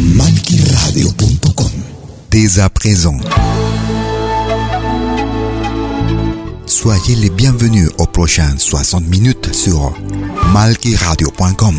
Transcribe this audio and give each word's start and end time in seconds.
Malquiradio.com 0.00 1.72
Dès 2.30 2.60
à 2.60 2.70
présent. 2.70 3.18
Soyez 6.66 7.16
les 7.16 7.30
bienvenus 7.30 7.90
aux 7.98 8.06
prochaines 8.06 8.60
60 8.60 9.08
minutes 9.08 9.52
sur 9.52 9.92
malquiradio.com. 10.52 11.74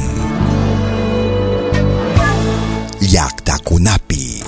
Yaktakunapi. 2.99 4.43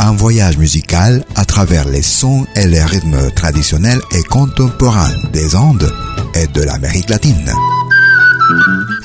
Un 0.00 0.12
voyage 0.12 0.58
musical 0.58 1.24
à 1.36 1.44
travers 1.44 1.88
les 1.88 2.02
sons 2.02 2.44
et 2.56 2.66
les 2.66 2.82
rythmes 2.82 3.30
traditionnels 3.30 4.00
et 4.10 4.24
contemporains 4.24 5.14
des 5.32 5.54
Andes 5.54 5.94
et 6.34 6.48
de 6.48 6.62
l'Amérique 6.62 7.10
latine. 7.10 7.52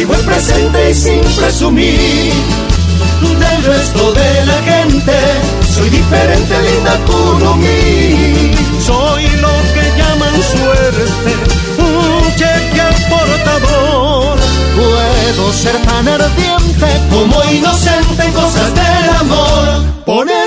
Vivo 0.00 0.14
el 0.14 0.24
presente 0.24 0.90
y 0.90 0.94
sin 0.94 1.20
presumir 1.36 2.32
del 3.20 3.64
resto 3.64 4.12
de 4.12 4.46
la 4.46 4.58
gente. 4.70 5.12
Soy 5.74 5.90
diferente, 5.90 6.54
linda 6.68 6.94
Kurumi. 7.06 8.54
Soy 8.80 9.24
lo 9.44 9.54
que 9.74 9.84
llaman 9.98 10.36
suerte, 10.54 11.30
un 11.78 12.34
cheque 12.38 12.80
al 12.80 12.94
portador. 13.12 14.38
Puedo 14.78 15.52
ser 15.52 15.76
tan 15.82 16.08
ardiente 16.08 16.88
como 17.10 17.36
inocente 17.52 18.19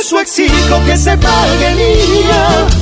eso 0.06 0.20
exijo 0.20 0.84
que 0.86 0.98
se 0.98 1.16
pague, 1.18 1.76
niña, 1.76 2.42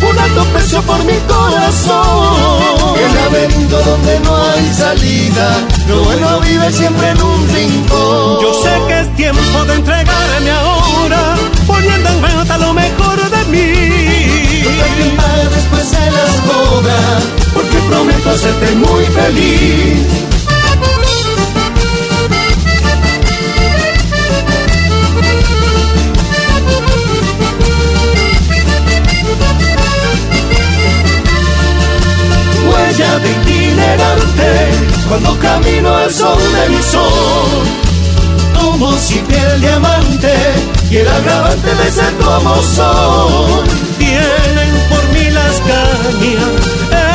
un 0.10 0.18
alto 0.18 0.44
precio 0.54 0.82
por 0.82 0.98
mi 1.04 1.14
corazón. 1.28 2.96
El 2.98 3.16
laberinto 3.16 3.80
donde 3.84 4.20
no 4.22 4.36
hay 4.36 4.74
salida, 4.74 5.48
lo 5.88 6.04
bueno 6.04 6.40
vive 6.40 6.72
siempre 6.72 7.10
en 7.10 7.22
un 7.22 7.48
rincón. 7.50 8.42
Yo 8.42 8.54
sé 8.64 8.72
que 8.88 9.00
es 9.02 9.16
tiempo 9.16 9.66
de 9.66 9.76
entregarme 9.76 10.52
ahora, 10.52 11.36
poniendo 11.68 12.10
en 12.10 12.22
venta 12.24 12.58
lo 12.58 12.74
mejor 12.74 13.30
de 13.30 13.46
mí. 13.52 14.64
Paga 15.16 15.50
después 15.56 15.84
se 15.90 16.12
las 16.18 16.36
cobra, 16.50 17.00
porque 17.54 17.78
prometo 17.88 18.30
hacerte 18.32 18.72
muy 18.78 19.06
feliz. 19.06 20.41
De 33.24 33.32
itinerante 33.32 34.72
cuando 35.08 35.38
camino 35.40 35.96
al 35.96 36.12
son 36.12 36.40
de 36.40 36.70
mi 36.70 36.82
sol. 36.84 37.64
Como 38.60 38.98
si 38.98 39.16
piel 39.20 39.62
diamante 39.62 40.34
y 40.90 40.98
el 40.98 41.08
agravante 41.08 41.76
de 41.76 41.92
ser 41.92 42.14
como 42.18 42.56
sol. 42.62 43.64
Tienen 43.98 44.74
por 44.90 45.04
mí 45.14 45.30
las 45.32 45.60
cañas 45.62 47.11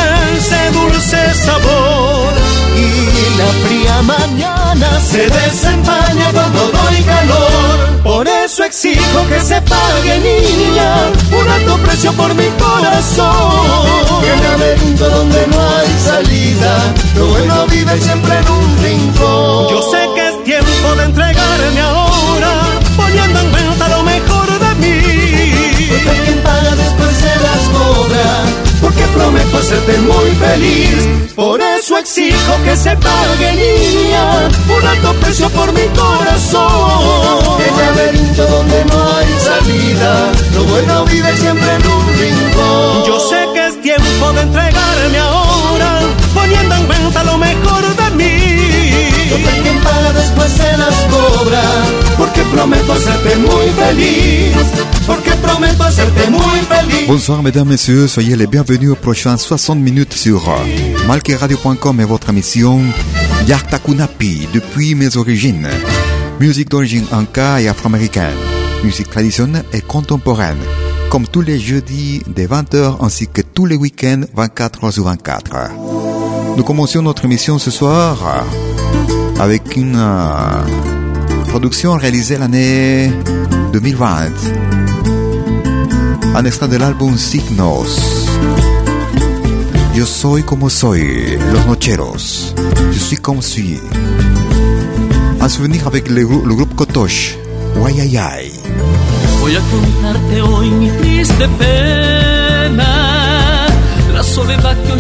dulce 0.97 1.35
sabor. 1.35 2.33
Y 2.77 3.39
la 3.39 3.47
fría 3.67 4.03
mañana 4.03 5.01
se 5.01 5.29
desempaña 5.29 6.33
cuando 6.33 6.61
doy 6.71 7.03
calor. 7.03 8.03
Por 8.03 8.29
eso 8.29 8.65
exijo 8.65 9.27
que 9.29 9.41
se 9.41 9.61
pague, 9.63 10.19
niña, 10.19 11.11
un 11.31 11.49
alto 11.49 11.77
precio 11.79 12.13
por 12.13 12.35
mi 12.35 12.47
corazón. 12.59 13.85
El 14.23 14.43
laberinto 14.43 15.09
donde 15.11 15.47
no 15.49 15.61
hay 15.61 15.89
salida, 15.99 16.95
lo 17.17 17.27
bueno 17.27 17.67
vive 17.67 18.01
siempre 18.01 18.39
en 18.39 18.49
un 18.49 18.79
rincón. 18.83 19.69
Yo 19.71 19.83
sé 19.91 20.09
que 20.15 20.29
es 20.29 20.45
tiempo 20.45 20.95
de 20.97 21.05
entregarme 21.05 21.81
ahora, 21.81 22.06
prometo 29.17 29.59
hacerte 29.59 29.99
muy 29.99 30.31
feliz. 30.37 31.33
Por 31.35 31.61
eso 31.61 31.99
exijo 31.99 32.53
que 32.65 32.77
se 32.77 32.97
pague, 32.97 33.53
niña, 33.53 34.49
un 34.77 34.87
alto 34.87 35.13
precio 35.21 35.49
por 35.51 35.73
mi 35.73 35.87
corazón. 35.89 37.61
El 37.67 37.77
laberinto 37.77 38.47
donde 38.47 38.85
no 38.87 39.17
hay 39.17 39.27
salida, 39.41 40.33
lo 40.55 40.65
bueno 40.65 41.05
vive 41.07 41.37
siempre 41.37 41.71
en 41.75 41.87
un 41.87 42.07
rincón. 42.19 43.05
Yo 43.07 43.21
sé 43.21 43.47
que 43.55 43.66
Bonsoir 57.07 57.43
mesdames, 57.43 57.69
messieurs, 57.69 58.09
soyez 58.09 58.37
les 58.37 58.47
bienvenus 58.47 58.91
aux 58.91 58.97
prochaines 58.97 59.39
60 59.39 59.79
minutes 59.79 60.13
sur 60.15 60.43
malqueradio.com 61.07 62.01
et 62.01 62.05
votre 62.05 62.31
émission 62.31 62.81
Yartakunapi, 63.47 64.49
depuis 64.53 64.95
mes 64.95 65.17
origines. 65.17 65.69
Musique 66.41 66.71
d'origine 66.71 67.07
inca 67.13 67.61
et 67.61 67.69
afro-américaine, 67.69 68.35
musique 68.85 69.11
traditionnelle 69.11 69.65
et 69.73 69.81
contemporaine, 69.81 70.59
comme 71.11 71.27
tous 71.27 71.43
les 71.43 71.59
jeudis 71.59 72.23
des 72.27 72.47
20h 72.47 72.97
ainsi 73.05 73.29
que 73.29 73.43
tous 73.43 73.67
les 73.67 73.77
week-ends 73.77 74.23
24 74.35 74.81
h 74.87 74.91
sur 74.93 75.05
24. 75.05 75.51
Nous 76.57 76.65
commençons 76.65 77.03
notre 77.03 77.25
émission 77.25 77.59
ce 77.59 77.71
soir 77.71 78.45
avec 79.39 79.77
une 79.77 79.97
euh, 79.97 81.45
production 81.49 81.95
réalisée 81.97 82.39
l'année 82.39 83.11
2020. 83.73 84.31
Un 86.35 86.45
extrait 86.45 86.69
de 86.69 86.77
l'album 86.77 87.17
Signos. 87.17 88.27
Yo 89.95 90.05
soy 90.05 90.43
como 90.43 90.69
soy, 90.69 91.39
los 91.53 91.65
nocheros. 91.67 92.55
Je 92.93 92.99
suis 92.99 93.17
comme 93.17 93.41
suis. 93.41 93.81
Un 95.41 95.49
souvenir 95.49 95.87
avec 95.87 96.09
le, 96.11 96.23
grou- 96.25 96.45
le 96.45 96.55
groupe 96.55 96.75
Kotosh. 96.75 97.37
Guayayay. 97.77 98.51
Voy 99.41 99.57
a 99.57 99.61
hoy 100.43 100.71
mi 100.71 100.91
triste 100.99 101.47
pena, 101.59 103.67
la 104.13 104.23
soledad 104.23 104.77
que 104.87 104.93
en 104.93 104.99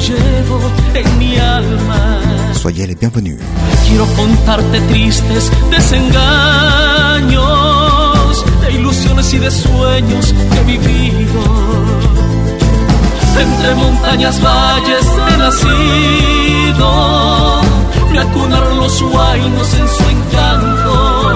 mi 1.19 1.37
alma. 1.39 2.21
Soyez 2.67 2.89
les 2.89 2.99
bienvenus. 2.99 3.39
Quiero 3.87 4.07
contarte 4.17 4.81
tristes 4.89 5.53
desengaños, 5.71 7.45
de 8.61 8.73
ilusiones 8.73 9.33
y 9.35 9.39
de 9.39 9.53
sueños 9.53 10.35
que 10.51 10.59
he 10.59 10.65
vivido. 10.65 11.45
Entre 13.39 13.73
montañas, 13.77 14.43
valles 14.43 15.07
he 15.29 15.37
nacido, 15.37 16.91
me 18.11 18.19
acunaron 18.19 18.81
los 18.81 19.01
huaynos 19.01 19.75
en 19.75 19.89
su 19.89 20.03
encanto 20.17 21.33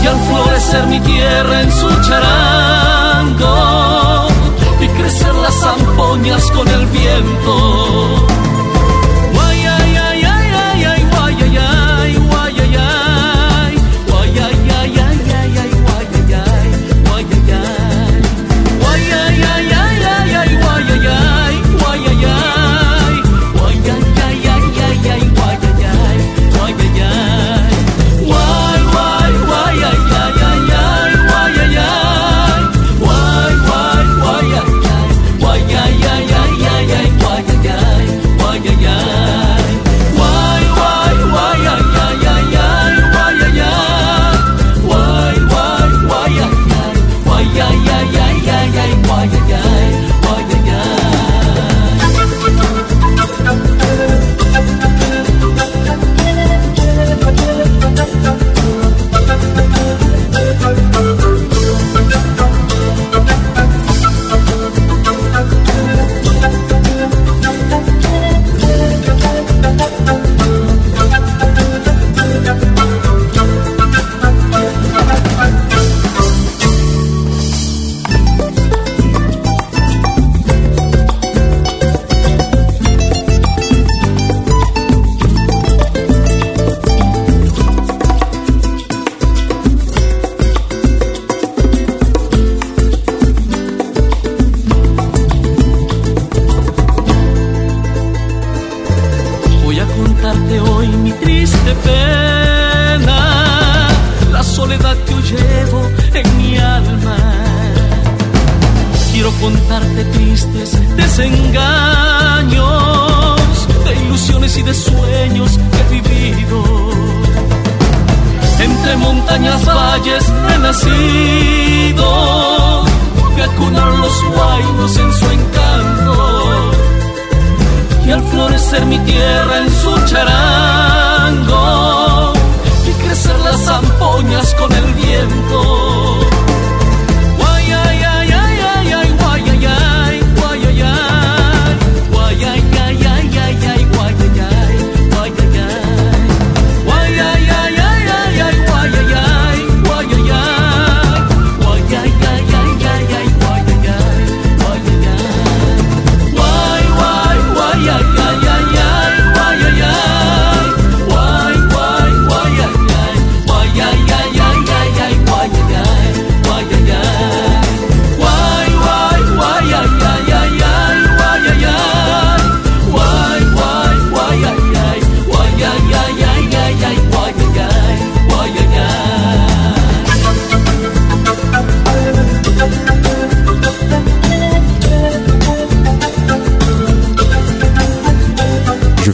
y 0.00 0.06
al 0.06 0.20
florecer 0.28 0.86
mi 0.86 1.00
tierra 1.00 1.60
en 1.60 1.72
su 1.72 1.88
charango 2.02 4.28
y 4.80 4.86
crecer 4.86 5.34
las 5.34 5.64
darte 5.64 6.52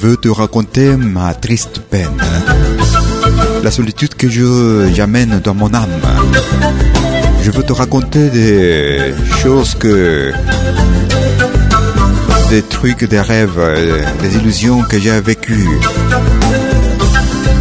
veux 0.09 0.17
te 0.17 0.29
raconter 0.29 0.97
ma 0.97 1.35
triste 1.35 1.81
peine, 1.81 2.17
la 3.63 3.71
solitude 3.71 4.15
que 4.15 4.27
je 4.27 4.89
j'amène 4.95 5.41
dans 5.45 5.53
mon 5.53 5.75
âme. 5.75 6.01
Je 7.43 7.51
veux 7.51 7.63
te 7.63 7.75
raconter 7.75 8.31
des 8.31 9.13
choses 9.43 9.75
que 9.75 10.33
des 12.49 12.63
trucs, 12.63 13.05
des 13.05 13.21
rêves, 13.21 13.61
des 14.23 14.37
illusions 14.39 14.81
que 14.81 14.99
j'ai 14.99 15.21
vécues. 15.21 15.69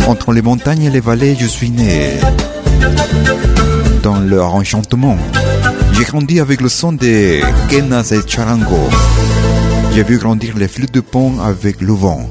Entre 0.07 0.31
les 0.31 0.41
montagnes 0.41 0.83
et 0.83 0.89
les 0.89 1.01
vallées, 1.01 1.35
je 1.37 1.47
suis 1.47 1.69
né 1.69 2.13
dans 4.03 4.21
leur 4.21 4.55
enchantement. 4.55 5.17
J'ai 5.91 6.05
grandi 6.05 6.39
avec 6.39 6.61
le 6.61 6.69
son 6.69 6.93
des 6.93 7.43
quenas 7.67 8.13
et 8.13 8.21
charango. 8.25 8.87
J'ai 9.93 10.03
vu 10.03 10.17
grandir 10.17 10.57
les 10.57 10.69
flûtes 10.69 10.93
de 10.93 11.01
pont 11.01 11.41
avec 11.41 11.81
le 11.81 11.91
vent. 11.91 12.29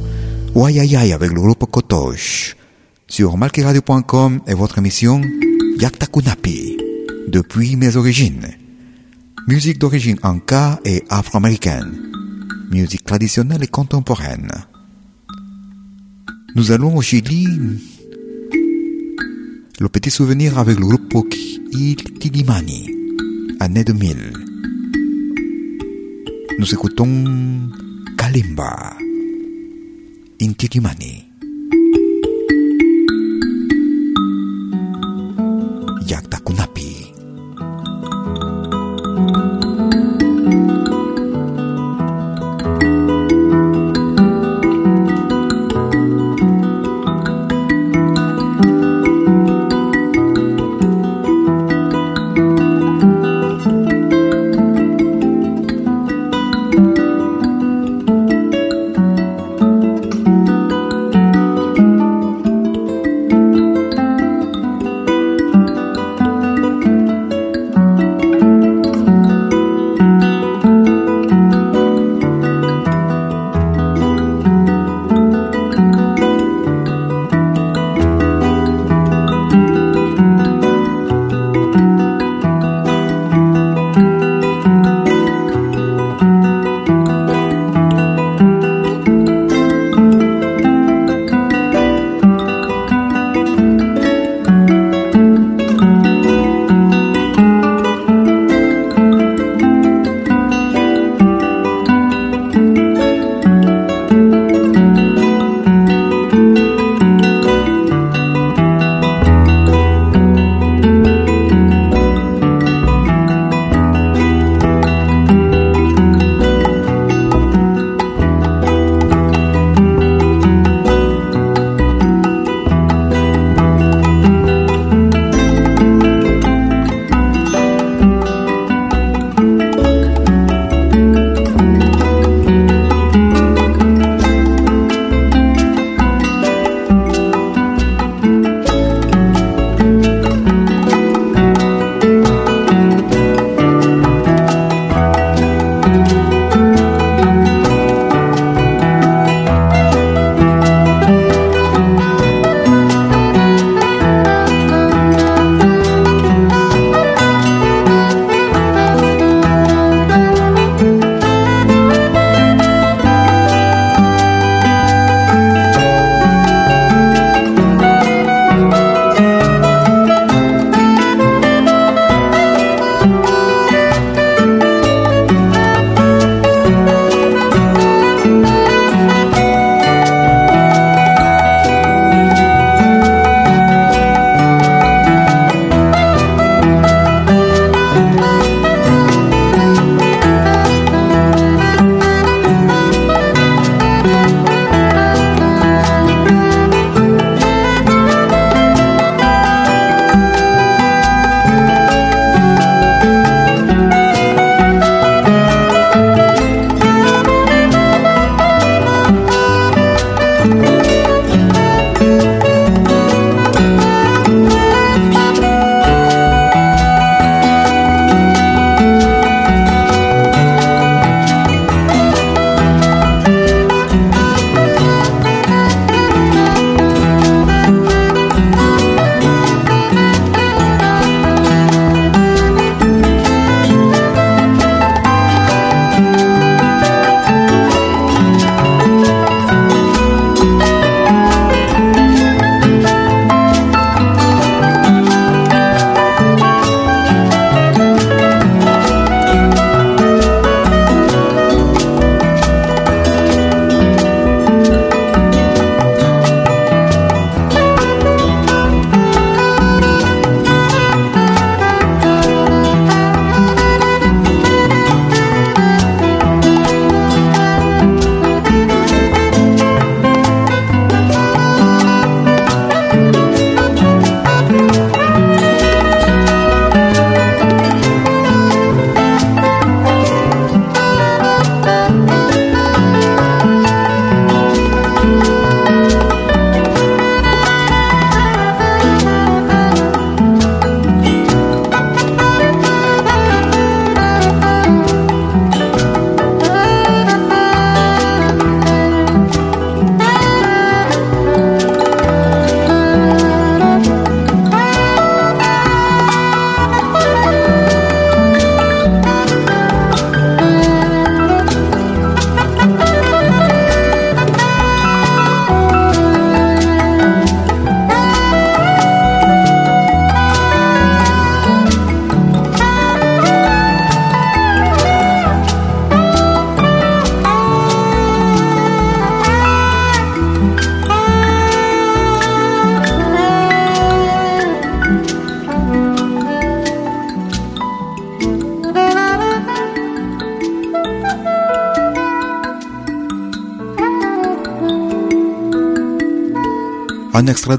Wayayay 0.57 1.13
avec 1.13 1.33
le 1.33 1.41
groupe 1.43 1.71
Kotosh. 1.71 2.57
Sur 3.09 3.37
malkiradio.com 3.37 4.41
et 4.47 4.55
votre 4.55 4.79
émission 4.79 5.21
Yakta 5.79 6.07
Kunapi. 6.07 6.79
Depuis 7.29 7.77
mes 7.77 7.95
origines. 7.95 8.49
Musique 9.49 9.79
d'origine 9.79 10.17
anka 10.23 10.81
et 10.87 11.05
afro-américaine. 11.11 11.93
Musique 12.71 13.05
traditionnelle 13.05 13.65
et 13.65 13.67
contemporaine. 13.67 14.51
Nous 16.55 16.73
allons 16.73 16.97
au 16.97 17.03
Chili. 17.03 17.47
Le 19.79 19.89
petit 19.91 20.11
souvenir 20.11 20.59
avec 20.59 20.79
le 20.79 20.87
groupe 20.87 21.37
Il. 21.73 21.99
Année 23.61 23.85
2000. 23.85 24.33
Nous 26.59 26.73
écoutons 26.73 27.69
Kalimba. 28.17 28.96
Inti 30.38 30.69
Kimani. 30.69 31.33
Yakta 36.07 36.38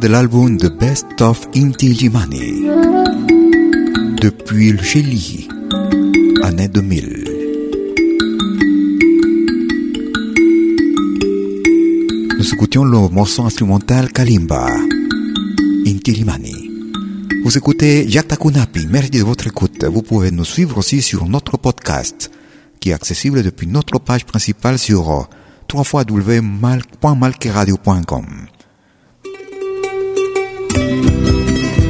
De 0.02 0.08
l'album 0.08 0.58
The 0.58 0.70
Best 0.70 1.22
of 1.22 1.48
Inti 1.56 1.96
Jimani, 1.96 2.66
depuis 4.22 4.72
le 4.72 4.84
Chili, 4.84 5.48
année 6.44 6.68
2000. 6.68 7.24
Nous 12.38 12.54
écoutions 12.54 12.86
le 12.86 13.10
morceau 13.10 13.46
instrumental 13.46 14.12
Kalimba, 14.12 14.68
Inti 15.88 16.14
Jimani. 16.14 16.70
Vous 17.44 17.58
écoutez 17.58 18.08
Jacques 18.08 18.28
Takunapi, 18.28 18.86
merci 18.90 19.10
de 19.10 19.24
votre 19.24 19.48
écoute. 19.48 19.84
Vous 19.86 20.04
pouvez 20.04 20.30
nous 20.30 20.46
suivre 20.46 20.78
aussi 20.78 21.02
sur 21.02 21.26
notre 21.28 21.58
podcast, 21.58 22.30
qui 22.80 22.92
est 22.92 22.94
accessible 22.94 23.42
depuis 23.42 23.66
notre 23.66 23.98
page 24.00 24.26
principale 24.26 24.78
sur 24.78 25.28
www.malqueradio.com. 25.74 28.26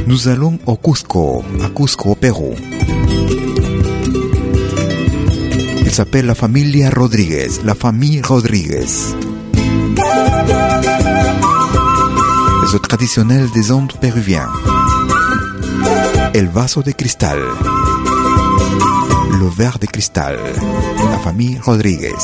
Nous 0.07 0.29
allons 0.29 0.57
au 0.65 0.77
Cusco, 0.77 1.43
à 1.61 1.67
Cusco, 1.67 2.15
Pérou. 2.15 2.55
Il 5.81 5.91
s'appelle 5.91 6.25
la 6.25 6.33
familia 6.33 6.89
Rodríguez, 6.89 7.49
la 7.65 7.75
famille 7.75 8.21
Rodríguez. 8.21 8.87
C'est 12.71 12.81
traditionnel 12.81 13.49
des 13.53 13.69
Andes 13.73 13.91
péruviens. 13.99 14.47
El 16.33 16.47
vaso 16.47 16.81
de 16.81 16.91
cristal. 16.91 17.39
Le 19.39 19.49
verre 19.49 19.77
de 19.77 19.87
cristal. 19.87 20.37
La 21.11 21.17
famille 21.17 21.59
Rodríguez. 21.61 22.15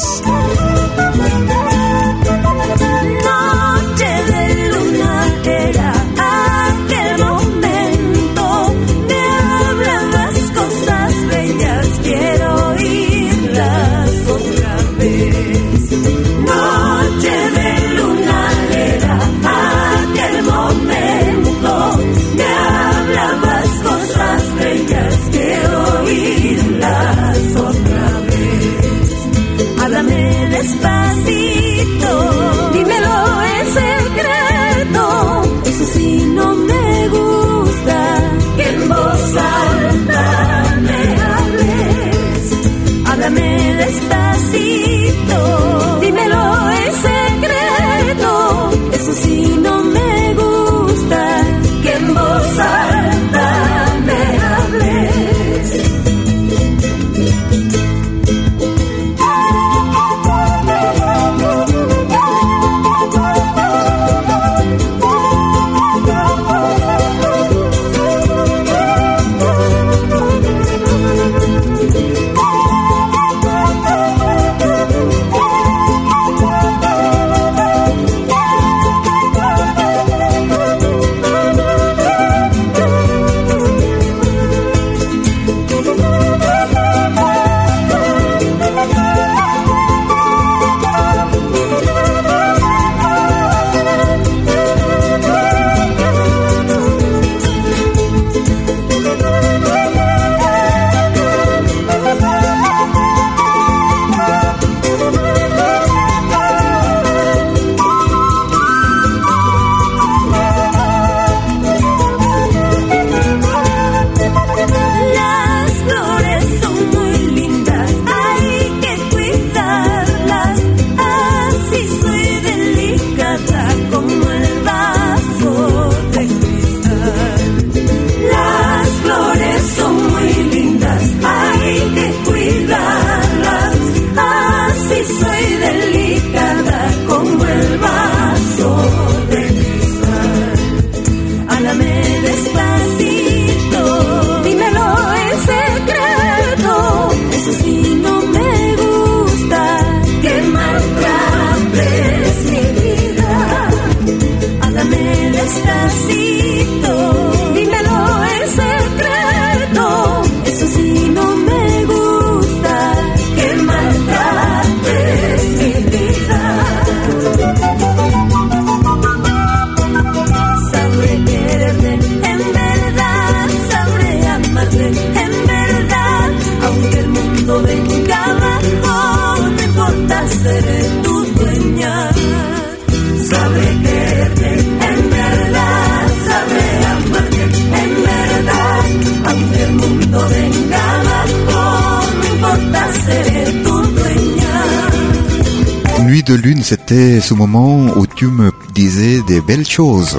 C'était 196.74 197.22
ce 197.22 197.36
moment 197.36 197.86
où 197.98 198.07
tu 198.07 198.25
me 198.25 198.51
disais 198.74 199.22
des 199.27 199.42
belles 199.42 199.68
choses. 199.68 200.18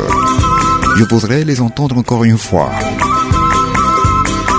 Je 0.97 1.03
voudrais 1.03 1.43
les 1.43 1.61
entendre 1.61 1.99
encore 1.99 2.23
une 2.23 2.39
fois. 2.39 2.71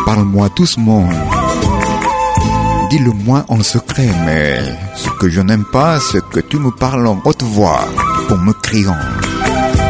Parle-moi 0.05 0.49
doucement. 0.57 1.07
Dis-le-moi 2.89 3.45
en 3.47 3.63
secret, 3.63 4.09
mais 4.25 4.59
ce 4.97 5.09
que 5.19 5.29
je 5.29 5.39
n'aime 5.39 5.63
pas, 5.71 6.01
c'est 6.01 6.21
que 6.27 6.41
tu 6.41 6.57
me 6.57 6.69
parles 6.69 7.07
en 7.07 7.17
haute 7.23 7.43
voix, 7.43 7.87
pour 8.27 8.39
me 8.39 8.51
criant. 8.51 8.97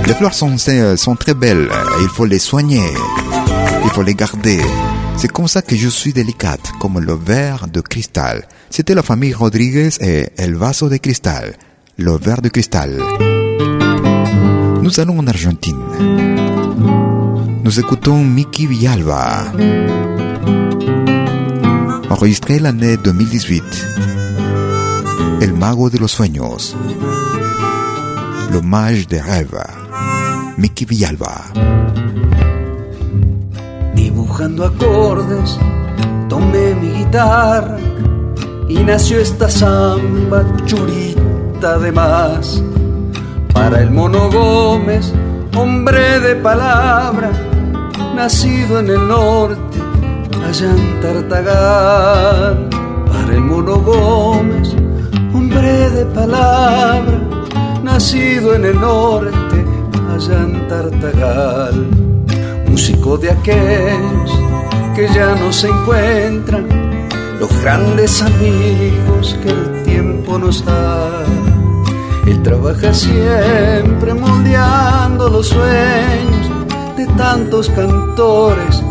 Les 0.05 0.13
fleurs 0.13 0.35
sont, 0.35 0.57
sont 0.59 1.15
très 1.15 1.33
belles, 1.33 1.71
il 2.01 2.09
faut 2.09 2.25
les 2.25 2.37
soigner, 2.37 2.87
il 3.83 3.89
faut 3.89 4.03
les 4.03 4.13
garder. 4.13 4.61
C'est 5.17 5.31
comme 5.31 5.47
ça 5.47 5.63
que 5.63 5.75
je 5.75 5.89
suis 5.89 6.13
délicate, 6.13 6.71
comme 6.79 6.99
le 6.99 7.15
verre 7.15 7.65
de 7.67 7.81
cristal. 7.81 8.47
C'était 8.69 8.93
la 8.93 9.01
famille 9.01 9.33
Rodriguez 9.33 9.89
et 10.01 10.27
El 10.37 10.55
Vaso 10.55 10.87
de 10.87 10.97
Cristal, 10.97 11.55
le 11.97 12.17
verre 12.17 12.41
de 12.41 12.49
cristal. 12.49 13.01
Nous 14.81 14.99
allons 14.99 15.19
en 15.19 15.27
Argentine. 15.27 15.79
Nous 17.63 17.79
écoutons 17.79 18.23
Mickey 18.23 18.65
Villalba, 18.65 19.45
enregistré 22.09 22.59
l'année 22.59 22.97
2018. 22.97 23.63
El 25.41 25.53
mago 25.53 25.89
de 25.89 25.97
los 25.97 26.11
sueños, 26.11 26.75
le 28.51 28.61
mage 28.61 29.07
des 29.07 29.21
rêves. 29.21 29.65
Mickey 30.57 30.85
Villalba. 30.85 31.45
Dibujando 33.95 34.65
acordes, 34.65 35.57
tomé 36.29 36.75
mi 36.75 36.89
guitarra 36.89 37.77
y 38.69 38.83
nació 38.83 39.19
esta 39.19 39.49
samba 39.49 40.43
churita 40.65 41.24
de 41.73 41.91
más. 41.91 42.61
Para 43.51 43.81
el 43.81 43.89
mono 43.89 44.29
Gómez, 44.29 45.11
hombre 45.57 46.19
de 46.19 46.35
palabra, 46.35 47.31
nacido 48.15 48.79
en 48.79 48.89
el 48.89 49.07
norte, 49.07 49.79
allá 50.47 50.69
en 50.69 51.01
Tartagal. 51.01 52.69
Para 53.11 53.33
el 53.33 53.41
mono 53.41 53.77
Gómez, 53.77 54.75
hombre 55.33 55.89
de 55.89 56.05
palabra, 56.05 57.19
nacido 57.83 58.53
en 58.53 58.65
el 58.65 58.79
norte, 58.79 59.65
allá 60.13 60.43
en 60.43 60.67
Tartagal. 60.67 61.87
Músico 62.69 63.17
de 63.17 63.31
aquellos 63.31 64.39
que 64.95 65.07
ya 65.15 65.33
no 65.33 65.51
se 65.51 65.67
encuentran, 65.67 66.67
los 67.39 67.51
grandes 67.63 68.21
amigos 68.21 69.35
que 69.41 69.49
el 69.49 69.83
tiempo 69.83 70.37
nos 70.37 70.63
da. 70.63 71.14
Él 72.25 72.41
trabaja 72.41 72.91
siempre 72.93 74.13
moldeando 74.13 75.29
los 75.29 75.47
sueños 75.47 76.49
de 76.97 77.05
tantos 77.17 77.69
cantores 77.69 78.81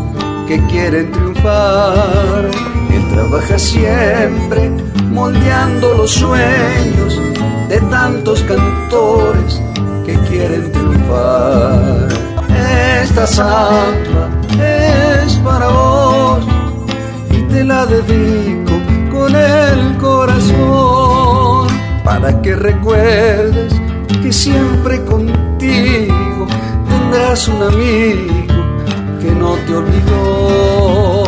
que 0.47 0.65
quieren 0.67 1.11
triunfar. 1.11 2.49
Él 2.93 3.09
trabaja 3.11 3.59
siempre 3.59 4.71
moldeando 5.11 5.95
los 5.95 6.13
sueños 6.13 7.21
de 7.69 7.81
tantos 7.91 8.41
cantores 8.43 9.61
que 10.07 10.15
quieren 10.29 10.71
triunfar. 10.71 12.09
Esta 13.03 13.27
samba 13.27 14.31
es 15.25 15.35
para 15.39 15.69
vos 15.69 16.45
y 17.31 17.43
te 17.43 17.65
la 17.65 17.85
dedico 17.87 18.73
con 19.13 19.35
el 19.35 19.97
corazón 19.99 20.84
para 22.25 22.41
que 22.41 22.57
recuerdes 22.57 23.75
que 24.23 24.33
siempre 24.33 25.05
contigo 25.05 26.47
tendrás 26.89 27.47
un 27.49 27.63
amigo 27.63 28.47
que 29.21 29.31
no 29.31 29.57
te 29.67 29.75
olvidó. 29.75 31.25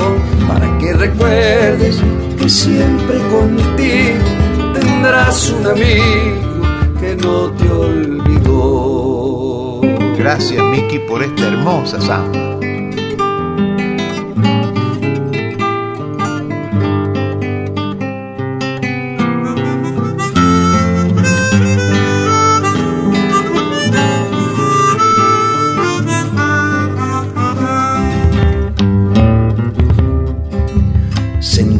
Para 0.48 0.78
que 0.78 0.94
recuerdes 0.94 2.00
que 2.38 2.48
siempre 2.48 3.18
contigo 3.28 4.24
tendrás 4.72 5.50
un 5.50 5.66
amigo 5.66 6.62
que 6.98 7.14
no 7.14 7.50
te 7.50 7.68
olvidó. 7.68 9.82
Gracias, 10.16 10.62
Miki, 10.62 11.00
por 11.00 11.22
esta 11.22 11.48
hermosa 11.48 12.00
samba. 12.00 12.55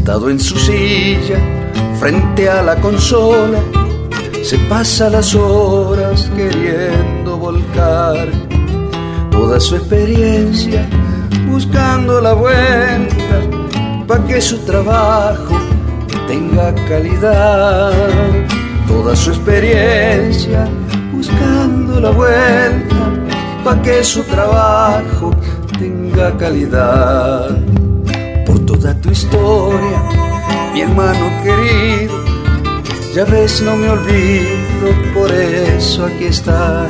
Sentado 0.06 0.30
en 0.30 0.38
su 0.38 0.56
silla, 0.56 1.36
frente 1.98 2.48
a 2.48 2.62
la 2.62 2.76
consola, 2.76 3.58
se 4.40 4.56
pasa 4.68 5.10
las 5.10 5.34
horas 5.34 6.30
queriendo 6.36 7.36
volcar 7.36 8.28
toda 9.32 9.58
su 9.58 9.74
experiencia, 9.74 10.88
buscando 11.50 12.20
la 12.20 12.34
vuelta 12.34 13.40
para 14.06 14.24
que 14.26 14.40
su 14.40 14.58
trabajo 14.58 15.58
tenga 16.28 16.72
calidad. 16.88 17.92
Toda 18.86 19.16
su 19.16 19.30
experiencia, 19.30 20.68
buscando 21.12 21.98
la 21.98 22.10
vuelta 22.10 23.12
para 23.64 23.82
que 23.82 24.04
su 24.04 24.22
trabajo 24.22 25.32
tenga 25.80 26.36
calidad. 26.36 27.65
Tu 29.06 29.12
historia, 29.12 30.02
mi 30.74 30.80
hermano 30.80 31.30
querido, 31.40 32.24
ya 33.14 33.24
ves, 33.24 33.62
no 33.62 33.76
me 33.76 33.88
olvido, 33.88 34.90
por 35.14 35.30
eso 35.30 36.06
aquí 36.06 36.24
está. 36.24 36.88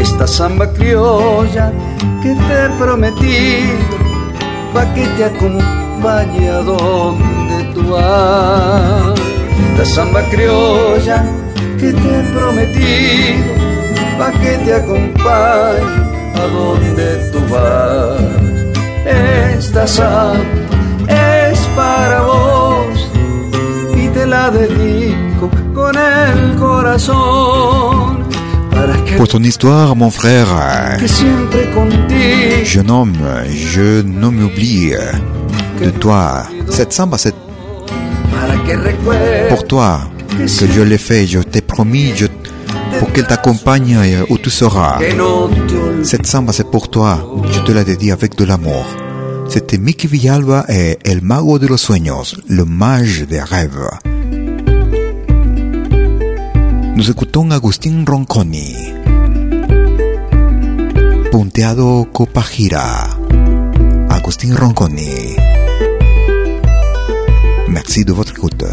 Esta 0.00 0.26
samba 0.26 0.68
criolla 0.72 1.72
que 2.20 2.34
te 2.34 2.64
he 2.64 2.68
prometido, 2.80 3.96
pa' 4.74 4.92
que 4.94 5.06
te 5.06 5.24
acompañe 5.26 6.50
a 6.50 6.62
donde 6.62 7.64
tú 7.74 7.90
vas. 7.90 9.20
Esta 9.70 9.84
samba 9.84 10.22
criolla 10.30 11.24
que 11.78 11.92
te 11.92 12.18
he 12.18 12.22
prometido, 12.34 13.54
pa' 14.18 14.32
que 14.32 14.58
te 14.64 14.74
acompañe 14.74 16.02
a 16.34 16.46
donde 16.52 17.30
tú 17.30 17.38
vas. 17.54 18.18
Esta 19.06 19.86
samba 19.86 20.57
para 21.78 22.22
vos 22.22 22.98
y 23.96 24.08
te 24.08 24.26
la 24.26 24.50
dedico 24.50 25.48
con 25.74 25.94
el 25.96 26.56
corazón. 26.56 28.24
Para 28.70 28.94
que, 29.04 29.16
Pour 29.16 29.28
ton 29.28 29.44
histoire, 29.44 29.94
mon 29.94 30.10
frère, 30.10 30.48
jeune 32.64 32.90
homme, 32.90 33.16
je 33.74 34.02
ne 34.02 34.28
m'oublie 34.28 34.92
de 35.84 35.90
toi. 35.90 36.44
Cette 36.68 36.92
samba, 36.92 37.16
c'est 37.16 37.34
pour 39.48 39.64
toi 39.66 40.00
que 40.36 40.66
je 40.76 40.82
l'ai 40.82 40.98
fait. 40.98 41.26
Je 41.26 41.40
t'ai 41.40 41.60
promis, 41.60 42.12
je, 42.16 42.26
pour 42.98 43.12
qu'elle 43.12 43.26
t'accompagne 43.26 43.96
euh, 43.96 44.30
où 44.30 44.38
tu 44.38 44.50
seras. 44.50 44.98
Cette 46.02 46.26
samba, 46.26 46.52
c'est 46.52 46.70
pour 46.70 46.88
toi. 46.88 47.12
Je 47.52 47.60
te 47.60 47.72
la 47.72 47.84
dédie 47.84 48.10
avec 48.10 48.36
de 48.36 48.44
l'amour. 48.44 48.84
C'était 49.48 49.78
Mickey 49.78 50.06
Villalba 50.06 50.66
et 50.68 50.98
El 51.04 51.22
Mago 51.22 51.58
de 51.58 51.66
los 51.66 51.78
Sueños, 51.78 52.36
le 52.48 52.64
mage 52.64 53.26
des 53.26 53.40
rêves. 53.40 53.88
Nous 56.94 57.10
écoutons 57.10 57.50
Agustín 57.50 58.04
Ronconi. 58.06 58.74
Punteado 61.30 62.04
Copajira. 62.12 63.08
Agustín 64.10 64.54
Ronconi. 64.54 65.36
Merci 67.68 68.04
de 68.04 68.12
votre 68.12 68.32
écoute. 68.32 68.64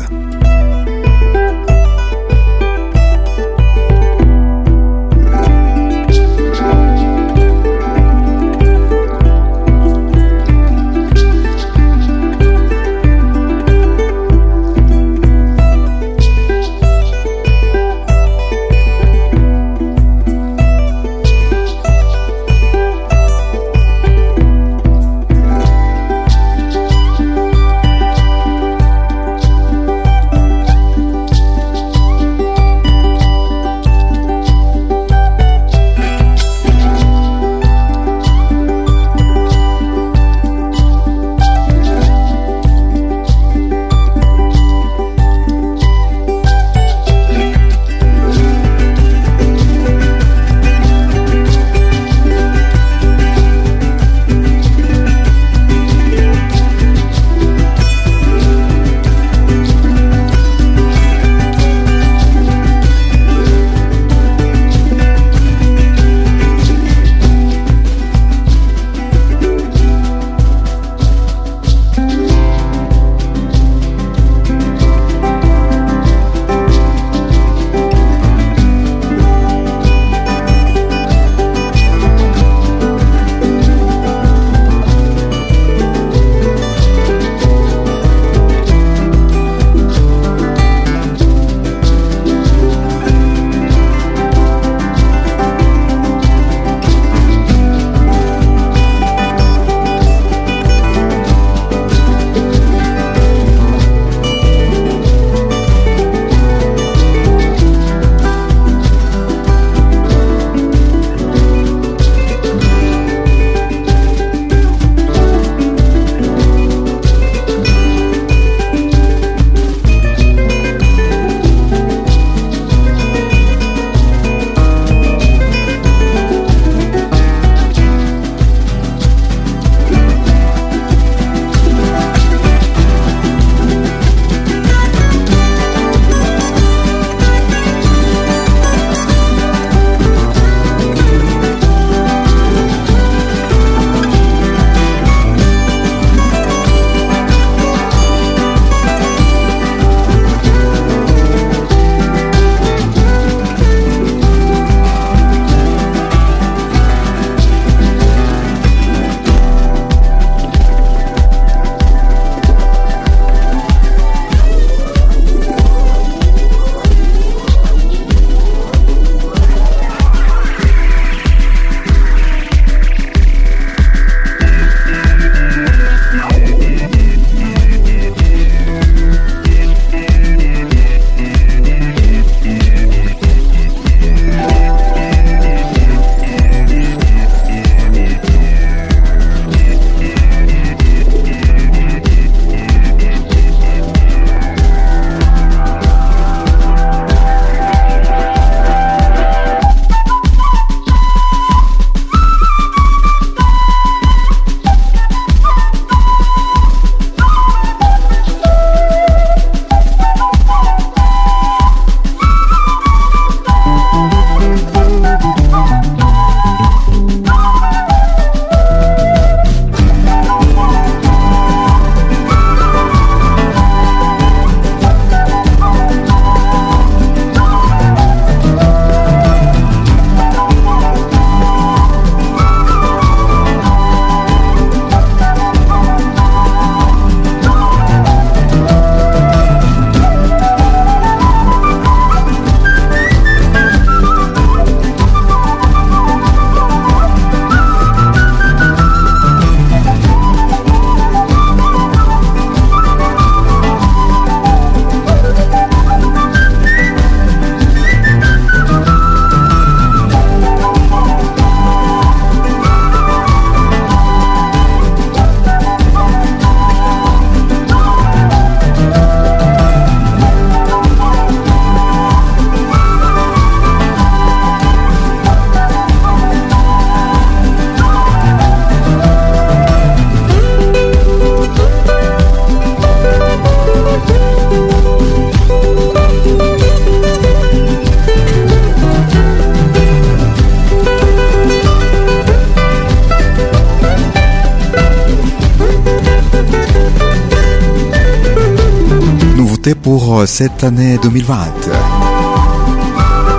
Cette 300.25 300.63
année 300.63 300.97
2020. 301.01 301.38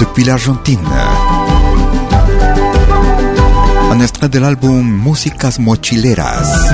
Depuis 0.00 0.24
l'Argentine. 0.24 0.78
Un 3.90 4.00
extrait 4.00 4.28
de 4.28 4.38
l'album 4.38 4.82
Músicas 4.84 5.56
Mochileras. 5.58 6.72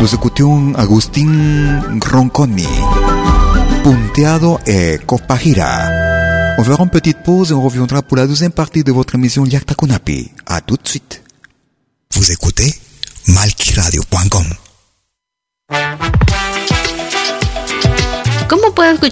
Nous 0.00 0.14
écoutions 0.14 0.74
Agustín 0.74 1.80
Ronconi, 2.12 2.66
Punteado 3.82 4.58
et 4.66 4.98
Copajira. 5.06 6.04
On 6.58 6.62
verra 6.62 6.84
une 6.84 6.90
petite 6.90 7.22
pause 7.22 7.50
et 7.50 7.54
on 7.54 7.62
reviendra 7.62 8.02
pour 8.02 8.16
la 8.16 8.26
deuxième 8.26 8.52
partie 8.52 8.84
de 8.84 8.92
votre 8.92 9.14
émission 9.14 9.44
Yakta 9.44 9.74
Kunapi. 9.74 10.32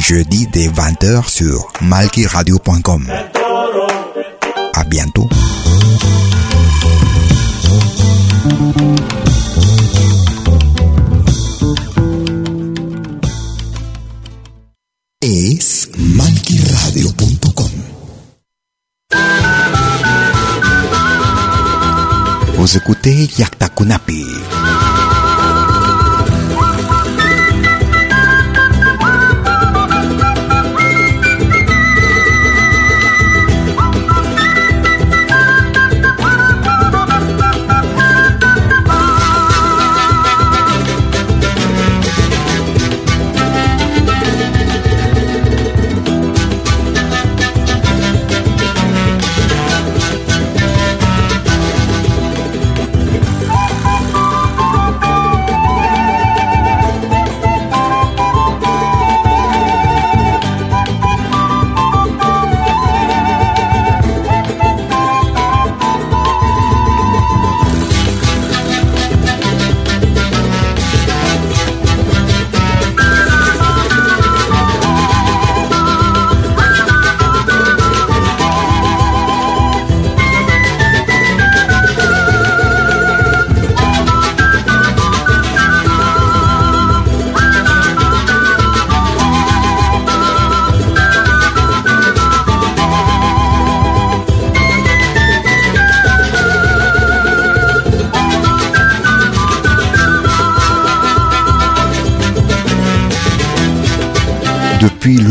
Jeudi 0.00 0.46
dès 0.46 0.68
20h 0.68 1.28
sur 1.28 1.70
malkiradio.com. 1.82 3.06
À 4.74 4.84
bientôt. 4.84 5.28
Es 15.20 15.88
malkiradio.com. 15.98 17.70
Vous 22.56 22.76
écoutez 22.76 23.28
Yakta 23.38 23.68
Kunapi. 23.68 24.24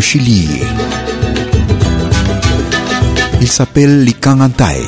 Chili. 0.01 0.47
Il 3.41 3.47
s'appelle 3.47 4.03
Likan 4.03 4.39
Antai. 4.39 4.81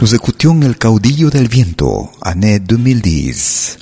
Nous 0.00 0.14
écoutions 0.14 0.60
El 0.62 0.76
Caudillo 0.76 1.30
del 1.30 1.48
Viento, 1.48 2.08
année 2.22 2.58
2010. 2.58 3.78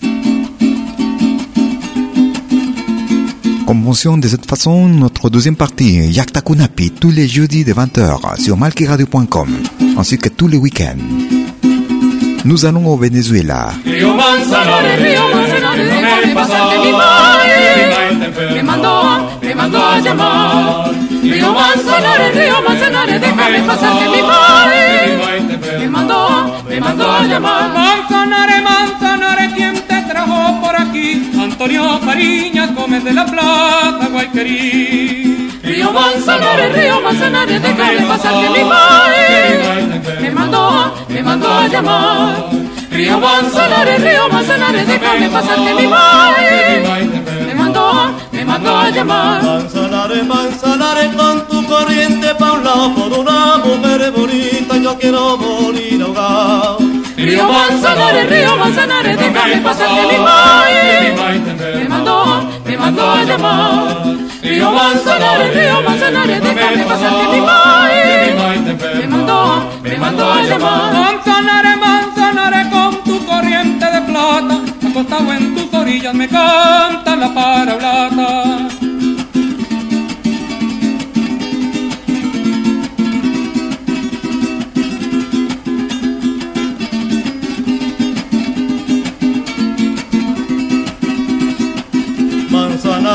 Commençons 3.66 4.18
de 4.18 4.28
cette 4.28 4.46
façon 4.46 4.88
notre 4.88 5.30
deuxième 5.30 5.56
partie, 5.56 6.10
Yakta 6.10 6.40
Kunapi, 6.40 6.90
tous 6.90 7.10
les 7.10 7.28
jeudis 7.28 7.64
de 7.64 7.72
20h 7.72 8.40
sur 8.40 8.56
malkiradio.com, 8.56 9.48
ainsi 9.96 10.18
que 10.18 10.28
tous 10.28 10.48
les 10.48 10.56
week-ends. 10.56 11.37
Nous 12.44 12.64
allons 12.64 12.86
au 12.86 12.96
Venezuela. 12.96 13.72
Río 13.84 14.14
Manzanares, 14.14 15.00
Río 15.02 15.20
Manzanares, 15.34 15.90
déjame 15.90 16.34
pasar 16.34 16.70
que 16.70 16.78
mi 16.78 16.92
madre 16.92 18.54
me 18.54 18.62
mandó, 18.62 19.38
me 19.42 19.54
mandó 19.54 19.86
a 19.86 19.98
llamar. 20.00 20.90
Río 21.22 21.52
Manzanares, 21.52 22.34
Río 22.34 22.62
Manzanares, 22.66 23.20
déjame 23.20 23.58
pasar 23.62 23.98
que 23.98 24.08
mi 24.08 24.22
madre 24.22 25.18
me 25.80 25.88
mandó, 25.88 26.62
me 26.68 26.80
mandó 26.80 27.10
a 27.12 27.22
llamar. 27.24 27.70
Manzanares, 27.74 28.62
Manzanares, 28.62 29.52
¿quién 29.54 29.74
te 29.86 30.02
trajo 30.02 30.60
por 30.62 30.76
aquí? 30.76 31.30
Antonio 31.38 31.98
Fariñas 32.00 32.74
Gómez 32.74 33.04
de 33.04 33.12
la 33.12 33.26
Plata, 33.26 34.08
Guayquerí. 34.10 35.37
Río 35.78 35.92
Manzanares, 35.92 36.74
Río 36.74 37.00
Manzanares, 37.00 37.62
déjame 37.62 38.02
pasar 38.08 38.32
que 38.32 38.50
mi 38.50 38.64
madre 38.64 40.00
me 40.20 40.30
mandó, 40.32 40.92
me 41.08 41.22
mandó 41.22 41.48
a 41.48 41.68
llamar. 41.68 42.50
Río 42.90 43.20
Manzanares, 43.20 44.00
Río 44.02 44.28
Manzanares, 44.28 44.88
déjame 44.88 45.28
pasar 45.28 45.54
que 45.54 45.74
mi 45.74 45.86
madre 45.86 46.82
me 47.46 47.54
mandó, 47.54 48.12
me 48.32 48.44
mandó 48.44 48.76
a 48.76 48.90
llamar. 48.90 49.40
Manzanares, 49.44 50.26
Manzanares, 50.26 51.14
con 51.14 51.46
tu 51.46 51.64
corriente 51.64 52.34
pa' 52.34 52.52
un 52.54 52.64
lado 52.64 52.94
por 52.96 53.12
una 53.20 53.58
mujer 53.58 54.10
bonita, 54.10 54.76
yo 54.78 54.98
quiero 54.98 55.36
morir 55.36 56.02
ahogado. 56.02 56.78
Río 57.16 57.48
Manzanares, 57.48 58.28
Río 58.28 58.56
Manzanares, 58.56 59.16
déjame 59.16 59.56
pasar 59.58 59.88
que 59.94 60.12
mi 60.12 60.24
madre 60.24 61.14
me 61.76 61.88
mandó, 61.88 62.50
me 62.64 62.76
mandó 62.76 63.12
a 63.12 63.22
llamar. 63.22 64.27
Río 64.42 64.70
Manzanares, 64.72 65.54
Río 65.54 65.82
Manzanares, 65.82 66.42
déjame 66.42 66.84
pasar 66.84 67.12
que 67.20 67.26
mi 67.34 67.40
madre 67.40 68.34
me 68.94 69.06
mandó, 69.08 69.70
me 69.82 69.96
mandó 69.98 70.32
a 70.32 70.42
llamar. 70.42 70.92
Manzanares, 70.92 71.76
Manzanares, 71.78 72.66
con 72.68 73.04
tu 73.04 73.26
corriente 73.26 73.84
de 73.84 74.00
plata, 74.02 74.60
acostado 74.88 75.32
en 75.32 75.54
tus 75.54 75.74
orillas 75.74 76.14
me 76.14 76.28
canta 76.28 77.16
la 77.16 77.34
paraulata. 77.34 78.77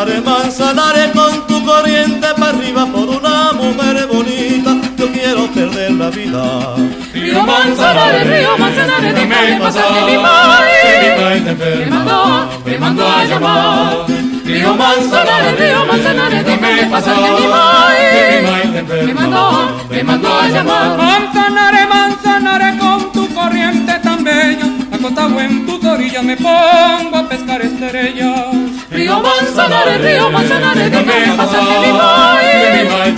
Manzanares, 0.04 0.26
Manzanares, 0.26 1.12
con 1.12 1.48
tu 1.48 1.66
corriente 1.66 2.28
para 2.38 2.50
arriba 2.50 2.86
por 2.88 3.08
una 3.08 3.54
mujer 3.54 4.06
bonita, 4.08 4.76
yo 4.98 5.12
quiero 5.14 5.48
perder 5.48 5.92
la 5.92 6.10
vida. 6.10 6.76
Río 7.14 7.44
Manzanares, 7.44 8.28
Río 8.28 8.58
Manzanares, 8.58 9.16
déjame 9.16 9.60
pasar 9.62 10.06
mi 10.06 10.18
madre 10.18 11.44
me 11.80 11.86
mandó, 11.86 12.50
me 12.66 12.78
mandó 12.80 13.08
a 13.08 13.24
llamar. 13.24 14.06
Río 14.44 14.76
Manzanares, 14.76 15.60
Río 15.60 15.86
Manzanares, 15.86 16.46
déjame 16.46 16.86
pasar 16.92 17.16
que 17.16 17.32
mi 17.32 17.48
madre 17.48 19.06
me 19.06 19.14
mandó, 19.14 19.88
me 19.90 20.04
mandó 20.04 20.36
a 20.38 20.50
llamar. 20.50 20.98
Manzanares, 20.98 21.88
Manzanares, 21.88 22.76
con 22.78 23.12
tu 23.14 23.34
corriente 23.34 23.94
tan 24.04 24.22
bella, 24.22 24.66
acostado 24.92 25.40
en 25.40 25.66
tus 25.66 25.82
orillas 25.86 26.24
me 26.24 26.36
pongo 26.36 27.18
a 27.18 27.30
pescar 27.30 27.62
estrellas. 27.62 28.73
Río 28.94 29.20
Manzanares, 29.22 30.02
Río 30.02 30.30
Manzanares, 30.30 30.92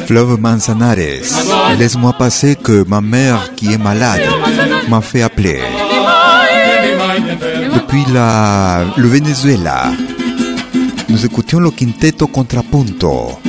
Fleuve 0.08 0.38
Manzanares, 0.40 1.34
laisse-moi 1.78 2.14
passer 2.14 2.56
que 2.56 2.84
ma 2.88 3.02
mère 3.02 3.54
qui 3.56 3.74
est 3.74 3.78
malade 3.78 4.22
m'a 4.88 5.02
fait 5.02 5.22
appeler. 5.22 5.60
Depuis 7.74 8.06
la, 8.14 8.86
le 8.96 9.08
Venezuela, 9.08 9.92
nous 11.10 11.26
écoutions 11.26 11.60
le 11.60 11.72
quinteto 11.72 12.28
Contrapunto, 12.28 13.40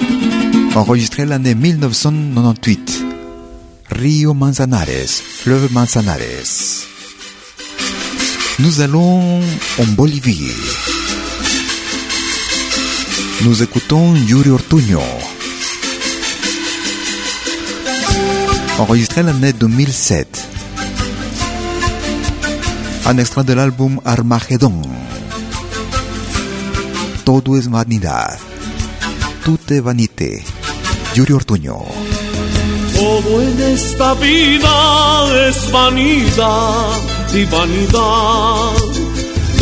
enregistré 0.75 1.25
l'année 1.25 1.55
1998. 1.55 3.05
Rio 3.91 4.35
Manzanares, 4.35 5.23
Fleuve 5.43 5.73
Manzanares. 5.73 6.87
Nous 8.59 8.81
allons 8.81 9.41
en 9.79 9.85
Bolivie. 9.97 10.51
Nous 13.43 13.63
écoutons 13.63 14.15
Yuri 14.15 14.51
Ortuño. 14.51 15.01
Enregistré 18.79 19.23
l'année 19.23 19.53
2007. 19.53 20.49
Un 23.07 23.19
extrait 23.19 23.45
de 23.45 23.53
l'album 23.53 24.01
Armagedón. 24.05 24.83
Todo 27.25 27.57
es 27.57 27.69
vanidad. 27.69 28.39
Tout 29.45 29.61
est 29.71 29.81
vanité. 29.81 30.43
Yuri 31.15 31.35
Ortuño. 31.35 31.85
Todo 32.95 33.43
en 33.43 33.61
esta 33.75 34.15
vida 34.15 35.49
es 35.49 35.71
vanidad 35.71 37.01
y 37.35 37.45
vanidad. 37.45 39.16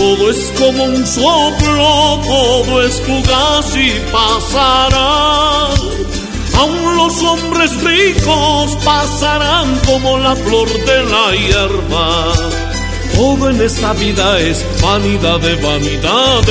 Todo 0.05 0.31
es 0.31 0.53
como 0.59 0.85
un 0.85 1.07
soplo, 1.07 2.21
todo 2.27 2.83
es 2.87 3.01
fugaz 3.01 3.75
y 3.75 3.91
pasará. 4.13 5.71
Aún 6.59 6.97
los 6.99 7.23
hombres 7.23 7.75
ricos 7.83 8.77
pasarán 8.85 9.81
como 9.87 10.19
la 10.19 10.37
flor 10.37 10.69
de 10.69 11.05
la 11.05 11.31
hierba. 11.35 12.35
Todo 13.17 13.49
en 13.49 13.63
esta 13.63 13.95
vida 13.95 14.41
es 14.41 14.63
vanidad 14.83 15.41
de 15.41 15.55
vanidades. 15.55 16.45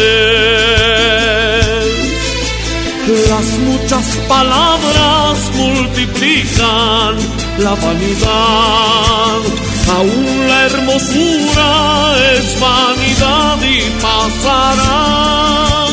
Las 3.30 3.48
muchas 3.60 4.18
palabras 4.28 5.52
multiplican 5.54 7.18
la 7.60 7.76
vanidad. 7.76 9.73
Aún 9.90 10.48
la 10.48 10.66
hermosura 10.66 12.16
es 12.36 12.60
vanidad 12.60 13.58
y 13.62 13.82
pasará. 14.02 15.88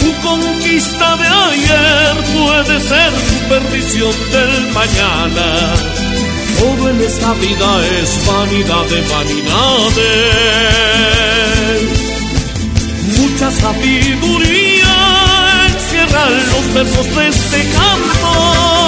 Tu 0.00 0.12
conquista 0.26 1.16
de 1.16 1.26
ayer 1.26 2.16
puede 2.34 2.80
ser 2.80 3.12
tu 3.12 3.36
perdición 3.48 4.14
del 4.32 4.72
mañana. 4.72 5.74
Todo 6.58 6.90
en 6.90 7.00
esta 7.00 7.32
vida 7.34 7.86
es 8.00 8.26
vanidad 8.26 8.84
de 8.86 9.00
vanidades. 9.14 10.14
Mucha 13.18 13.50
sabiduría 13.50 14.94
encierra 15.68 16.24
los 16.30 16.74
versos 16.74 17.16
de 17.16 17.28
este 17.28 17.60
canto. 17.72 18.83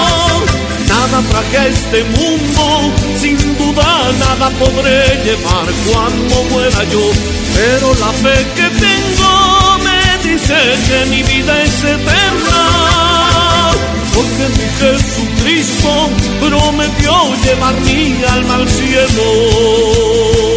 Nada 1.07 1.23
traje 1.31 1.57
a 1.57 1.67
este 1.69 2.03
mundo, 2.03 2.93
sin 3.21 3.39
duda 3.59 3.87
nada 4.19 4.51
podré 4.59 5.05
llevar 5.25 5.67
cuando 5.87 6.43
muera 6.51 6.83
yo. 6.91 7.13
Pero 7.55 7.95
la 7.95 8.13
fe 8.13 8.45
que 8.57 8.69
tengo 8.71 9.79
me 9.85 10.01
dice 10.29 10.57
que 10.89 11.07
mi 11.07 11.23
vida 11.23 11.63
es 11.63 11.85
eterna. 11.85 12.61
Porque 14.15 14.49
mi 14.57 14.67
Jesucristo 14.81 16.11
prometió 16.41 17.13
llevar 17.45 17.75
mi 17.83 18.25
alma 18.25 18.55
al 18.57 18.69
cielo. 18.69 20.56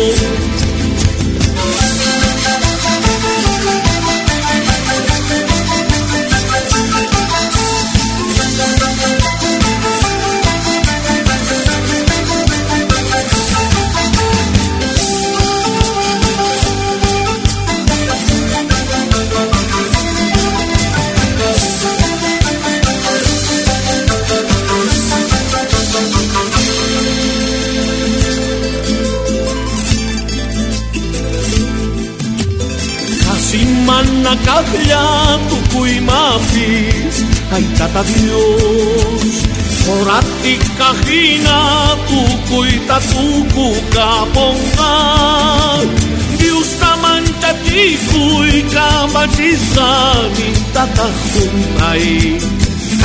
na 34.04 34.36
cabeça 34.46 35.40
tu 35.50 35.58
cui 35.74 36.00
mafis, 36.02 37.26
ai 37.52 37.64
tata 37.78 38.04
Dios. 38.04 39.44
Ora 39.90 40.20
ti 40.42 40.58
cajina 40.78 41.98
tu 42.08 42.22
cui 42.50 42.80
tatu 42.88 43.46
cu 43.54 43.68
caponga. 43.94 44.94
Dios 46.38 46.70
ta 46.80 46.96
mancha 47.02 47.54
ti 47.66 47.98
cui 48.10 48.64
cabachiza 48.74 49.90
mi 50.36 50.50
tata 50.74 51.08
juntai. 51.32 52.38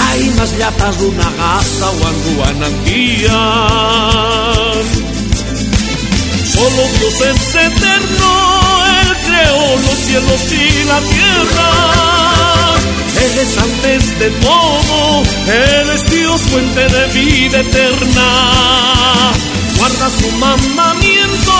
Ai 0.08 0.22
mas 0.36 0.52
ya 0.58 0.70
tas 0.78 0.98
una 1.00 1.28
o 1.88 2.06
anduanantia. 2.10 3.42
Solo 6.52 6.84
Dios 6.98 7.20
es 7.30 7.54
eterno. 7.54 8.63
Creó 9.34 9.76
los 9.76 9.98
cielos 10.06 10.42
y 10.52 10.84
la 10.84 11.00
tierra. 11.00 11.70
Él 13.24 13.38
es 13.38 13.58
antes 13.58 14.18
de 14.18 14.30
todo, 14.30 15.22
Él 15.46 15.90
es 15.94 16.10
Dios 16.10 16.40
fuente 16.42 16.88
de 16.88 17.06
vida 17.08 17.60
eterna. 17.60 19.32
Guarda 19.78 20.10
su 20.10 20.30
mandamiento, 20.38 21.52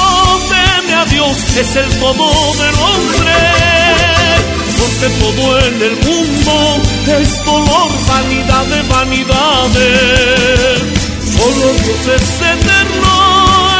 teme 0.48 0.94
a 0.94 1.04
Dios, 1.06 1.36
es 1.56 1.76
el 1.76 1.88
todo 2.00 2.54
del 2.62 2.74
hombre. 2.74 3.32
Porque 4.78 5.08
todo 5.20 5.58
en 5.60 5.82
el 5.82 5.96
mundo 6.04 6.82
es 7.18 7.44
dolor, 7.44 7.90
vanidad 8.08 8.64
de 8.66 8.82
vanidades. 8.82 10.82
Solo 11.36 11.66
Dios 11.82 12.04
es 12.16 12.28
eterno, 12.40 13.12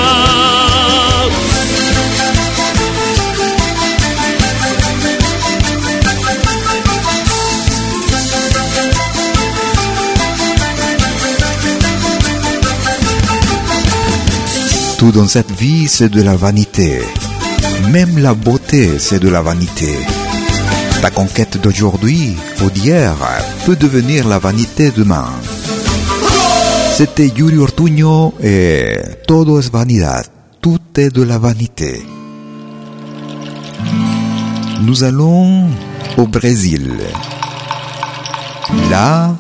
Tout 14.99 15.13
dans 15.13 15.29
cette 15.29 15.53
vie, 15.53 15.89
c'est 15.89 16.09
de 16.09 16.23
la 16.23 16.37
vanité. 16.37 17.03
Même 17.91 18.19
la 18.19 18.33
beauté, 18.33 18.99
c'est 18.99 19.21
de 19.21 19.29
la 19.29 19.43
vanité. 19.43 19.95
Ta 21.03 21.11
conquête 21.11 21.61
d'aujourd'hui 21.61 22.35
ou 22.65 22.71
d'hier 22.71 23.15
peut 23.67 23.75
devenir 23.75 24.29
la 24.29 24.39
vanité 24.39 24.93
demain. 24.93 25.27
C'était 26.97 27.27
Yuri 27.27 27.59
Ortuño 27.59 28.33
et 28.41 28.97
Todo 29.27 29.59
es 29.59 29.69
vanidad. 29.73 30.25
Tout 30.61 30.79
est 30.97 31.11
de 31.11 31.25
la 31.25 31.39
vanité. 31.39 32.07
Nous 34.83 35.03
allons 35.03 35.69
au 36.17 36.29
Brésil. 36.29 36.93
Là, 38.89 39.35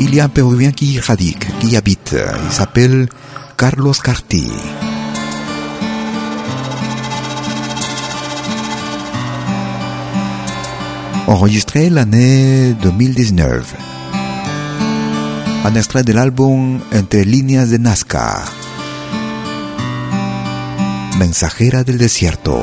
il 0.00 0.14
y 0.14 0.20
a 0.20 0.24
un 0.24 0.28
Péruvien 0.28 0.72
qui 0.72 0.92
y 0.92 1.00
radique, 1.00 1.46
qui 1.58 1.78
habite. 1.78 2.14
Il 2.14 2.52
s'appelle 2.52 3.08
Carlos 3.56 3.94
Carti. 4.04 4.50
Enregistré 11.28 11.90
l'année 11.90 12.72
2019. 12.82 13.74
Un 15.64 15.74
extrait 15.74 16.04
de 16.04 16.12
l'album 16.12 16.78
Entre 16.94 17.18
líneas 17.18 17.66
de 17.66 17.78
Nazca. 17.78 18.44
Mensajera 21.18 21.82
del 21.82 21.98
desierto. 21.98 22.62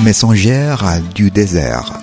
Messengère 0.00 1.02
du 1.14 1.30
désert. 1.30 1.97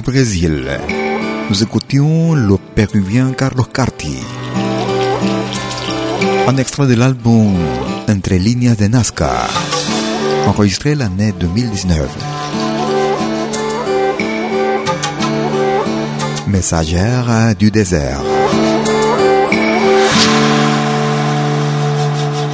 Brésil, 0.00 0.68
nous 1.48 1.62
écoutions 1.62 2.34
le 2.34 2.56
péruvien 2.74 3.32
Carlos 3.32 3.64
Carti. 3.64 4.18
Un 6.46 6.56
extrait 6.56 6.86
de 6.86 6.94
l'album 6.94 7.54
Entre 8.08 8.34
líneas 8.34 8.74
de 8.74 8.86
Nazca, 8.86 9.46
enregistré 10.46 10.94
l'année 10.94 11.32
2019. 11.38 12.08
Messagère 16.46 17.54
du 17.58 17.70
désert. 17.70 18.20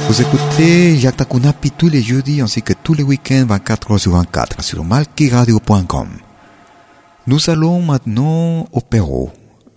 Vous 0.07 0.21
écoutez 0.21 0.97
Jacques 0.97 1.17
Takunapi 1.17 1.71
tous 1.71 1.89
les 1.89 2.01
jeudis 2.01 2.41
ainsi 2.41 2.61
que 2.61 2.73
tous 2.73 2.93
les 2.93 3.03
week-ends 3.03 3.45
24 3.47 3.93
h 3.93 3.97
sur 3.97 4.11
24 4.11 4.63
sur 4.63 4.83
malkiradio.com. 4.83 6.07
Nous 7.27 7.49
allons 7.49 7.81
maintenant 7.81 8.67
au 8.71 8.81
Pérou, 8.81 9.31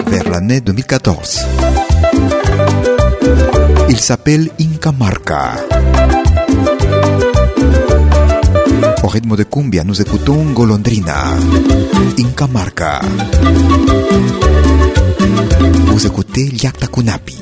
vers 0.07 0.29
l'année 0.29 0.61
2014. 0.61 1.47
Il 3.89 3.99
s'appelle 3.99 4.51
Inca 4.61 4.93
Marca. 4.93 5.55
Au 9.03 9.09
rythme 9.09 9.35
de 9.35 9.45
cumbia, 9.45 9.83
nous 9.83 9.99
écoutons 9.99 10.45
Golondrina, 10.53 11.25
Inca 12.19 12.47
Marca. 12.49 13.01
Vous 15.87 16.07
écoutez 16.07 16.51
Yakta 16.55 16.87
Kunapi. 16.87 17.39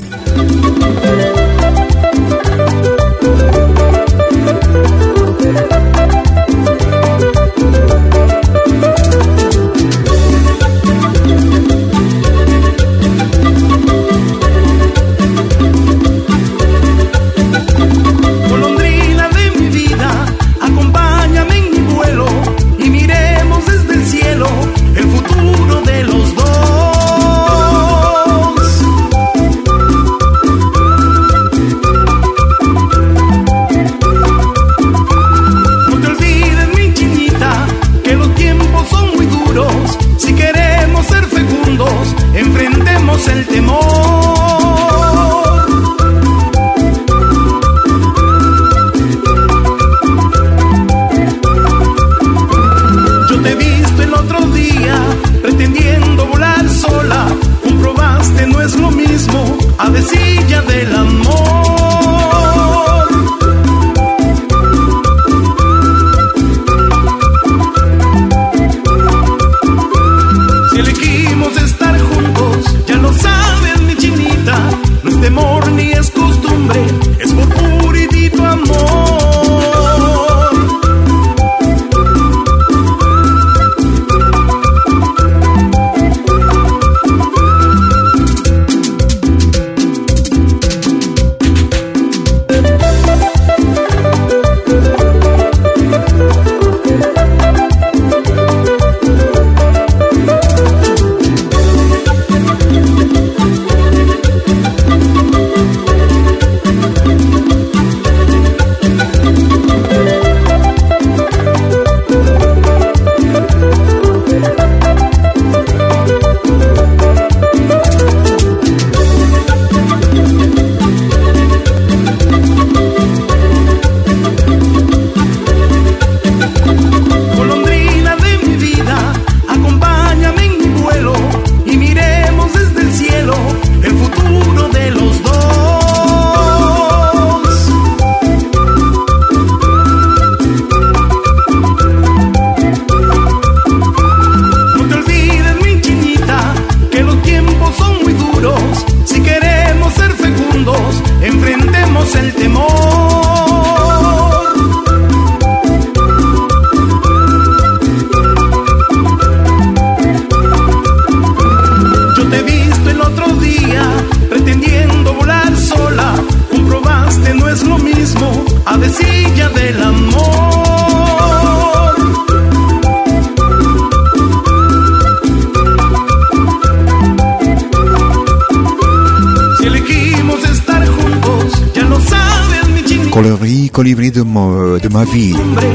Ma, 184.96 185.04
vie, 185.04 185.34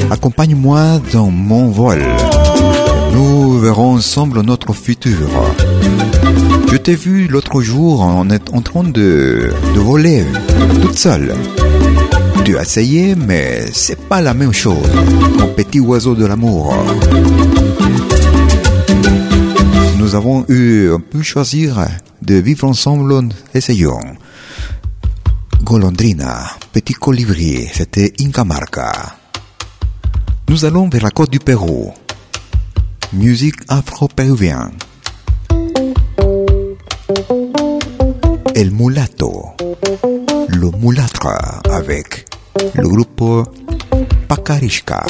accompagne-moi 0.10 1.00
dans 1.14 1.30
mon 1.30 1.70
vol. 1.70 2.04
Nous 3.14 3.60
verrons 3.60 3.96
ensemble 3.96 4.42
notre 4.42 4.74
futur. 4.74 5.30
Je 6.72 6.78
t'ai 6.78 6.96
vu 6.96 7.28
l'autre 7.28 7.62
jour 7.62 8.02
en, 8.02 8.26
train 8.62 8.84
de, 8.84 9.54
de 9.76 9.80
voler 9.80 10.26
toute 10.82 10.98
seule. 10.98 11.36
Tu 12.44 12.58
as 12.58 12.64
essayé, 12.64 13.16
mais 13.16 13.68
c'est 13.72 14.00
pas 14.00 14.22
la 14.22 14.34
même 14.34 14.54
chose. 14.54 14.90
Mon 15.38 15.50
petit 15.50 15.80
oiseau 15.80 16.16
de 16.16 16.26
l'amour. 16.26 16.74
Nous 20.00 20.16
avons 20.16 20.46
eu 20.50 20.90
pu 21.12 21.22
choisir 21.24 21.86
de 22.24 22.36
vivre 22.36 22.68
ensemble. 22.68 23.30
Essayons. 23.54 24.00
Golondrina, 25.64 26.48
petit 26.72 26.94
colibri, 26.94 27.68
c'était 27.72 28.14
Inca 28.22 28.44
Marca. 28.44 28.92
Nous 30.50 30.66
allons 30.66 30.88
vers 30.90 31.04
la 31.04 31.12
côte 31.12 31.30
du 31.30 31.40
Pérou. 31.40 31.94
Musique 33.14 33.62
afro-péruvienne. 33.68 34.72
El 38.56 38.72
mulato, 38.72 39.48
le 40.48 40.72
mulâtre 40.78 41.28
avec 41.70 42.26
le 42.76 42.88
groupe 42.88 43.50
Pacarishka. 44.28 45.06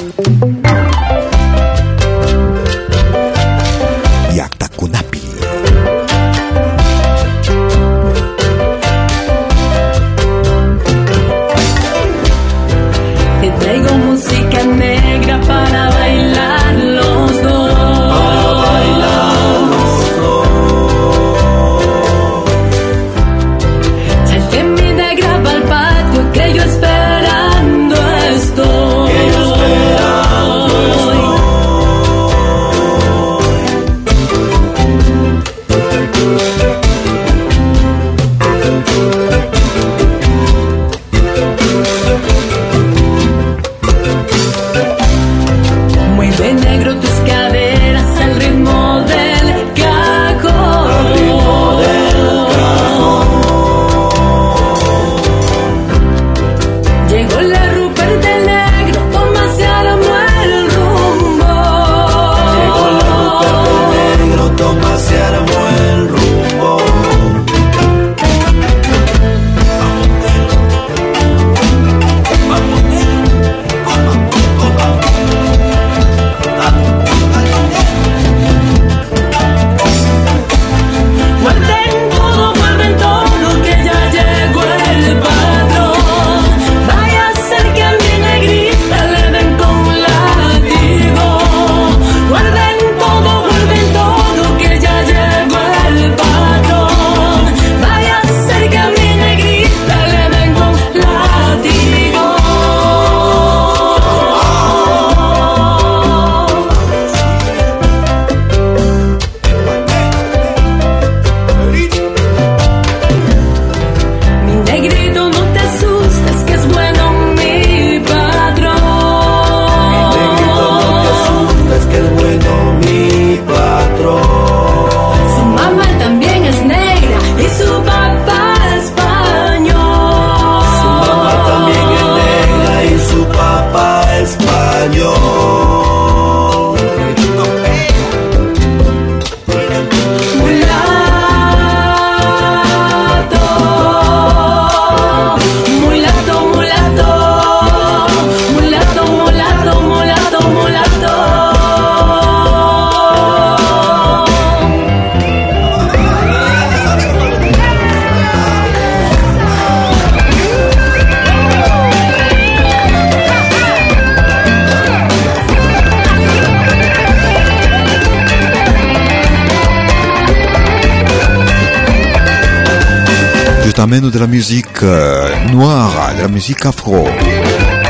Amène 173.92 174.10
de 174.10 174.20
la 174.20 174.28
musique 174.28 174.84
euh, 174.84 175.28
noire, 175.52 176.14
de 176.16 176.22
la 176.22 176.30
musique 176.30 176.66
afro, 176.66 177.10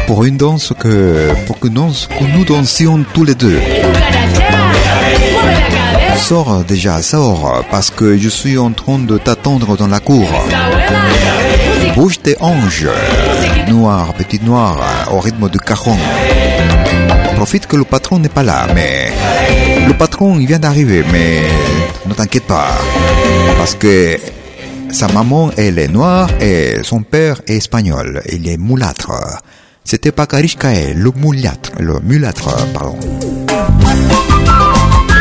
pour 0.08 0.24
une 0.24 0.36
danse 0.36 0.74
que, 0.80 1.28
pour 1.46 1.60
que 1.60 1.68
que 1.68 2.24
nous 2.36 2.44
dansions 2.44 3.06
tous 3.14 3.24
les 3.24 3.36
deux. 3.36 3.60
Sors 6.16 6.64
déjà, 6.64 7.04
sors, 7.04 7.64
parce 7.70 7.92
que 7.92 8.18
je 8.18 8.30
suis 8.30 8.58
en 8.58 8.72
train 8.72 8.98
de 8.98 9.20
t'attendre 9.20 9.78
dans 9.78 9.86
la 9.86 10.00
cour. 10.00 10.28
Bouge 11.96 12.20
tes 12.20 12.36
anges, 12.40 12.88
noir, 13.68 14.16
petit 14.16 14.40
noir, 14.44 14.80
au 15.12 15.20
rythme 15.20 15.50
du 15.50 15.60
cajon. 15.60 15.98
Profite 17.36 17.68
que 17.68 17.76
le 17.76 17.84
patron 17.84 18.18
n'est 18.18 18.30
pas 18.30 18.42
là, 18.42 18.66
mais 18.74 19.12
le 19.88 19.94
patron 19.94 20.40
il 20.40 20.48
vient 20.48 20.58
d'arriver, 20.58 21.04
mais 21.12 21.44
ne 22.08 22.14
t'inquiète 22.16 22.48
pas, 22.48 22.72
parce 23.60 23.76
que 23.76 24.18
sa 24.92 25.08
maman 25.08 25.52
est 25.58 25.88
noire 25.88 26.30
et 26.40 26.78
son 26.84 27.02
père 27.02 27.42
est 27.48 27.56
espagnol, 27.56 28.22
il 28.32 28.48
est 28.48 28.58
mulâtre. 28.58 29.12
C'était 29.84 30.12
pas 30.12 30.26
Karishkae, 30.28 30.94
le 30.96 31.12
mulâtre, 31.16 31.72
le 31.80 32.00
mulâtre, 32.02 32.50
pardon. 32.74 32.98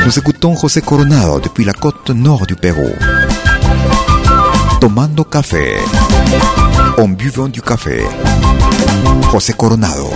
Nous 0.04 0.18
écoutons 0.18 0.56
José 0.56 0.80
Coronado 0.80 1.40
depuis 1.40 1.64
la 1.64 1.72
côte 1.72 2.10
nord 2.10 2.46
du 2.46 2.56
Pérou. 2.56 2.90
Tomando 4.80 5.24
café, 5.24 5.76
en 6.98 7.08
buvant 7.08 7.48
du 7.48 7.62
café. 7.62 8.02
José 9.32 9.52
Coronado. 9.52 10.10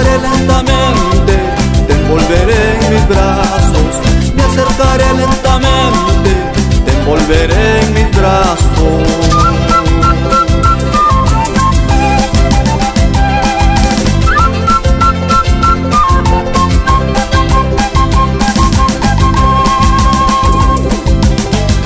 Acercaré 0.00 0.18
lentamente, 0.28 1.32
te 1.86 1.92
envolveré 1.92 2.74
en 2.74 2.94
mis 2.94 3.08
brazos, 3.08 3.92
me 4.34 4.42
acercaré 4.42 5.12
lentamente, 5.14 6.30
te 6.84 6.90
envolveré 7.00 7.80
en 7.82 7.94
mis 7.94 8.16
brazos. 8.16 8.60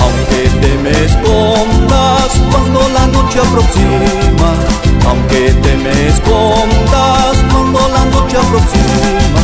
Aunque 0.01 0.41
te 0.61 1.05
escondas 1.05 2.31
cuando 2.51 2.79
la 2.93 3.07
noche 3.07 3.39
aproxima, 3.39 4.49
aunque 5.09 5.53
te 5.61 5.77
me 5.77 6.07
escondas 6.07 6.94
aproxima, 8.55 9.41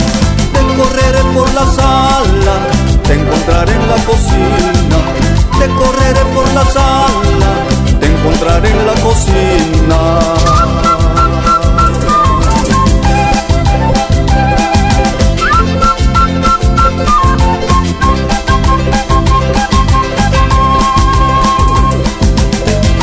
te 0.53 0.62
correré 0.78 1.24
por 1.34 1.53
la 1.53 1.66
sala, 1.66 2.55
te 3.03 3.14
encontraré 3.14 3.74
en 3.74 3.88
la 3.89 3.95
cocina, 4.05 4.99
te 5.59 5.68
correré 5.68 6.24
por 6.34 6.47
la 6.53 6.66
sala, 6.66 7.51
te 7.99 8.05
encontraré 8.05 8.70
en 8.70 8.86
la 8.86 8.93
cocina. 9.01 9.97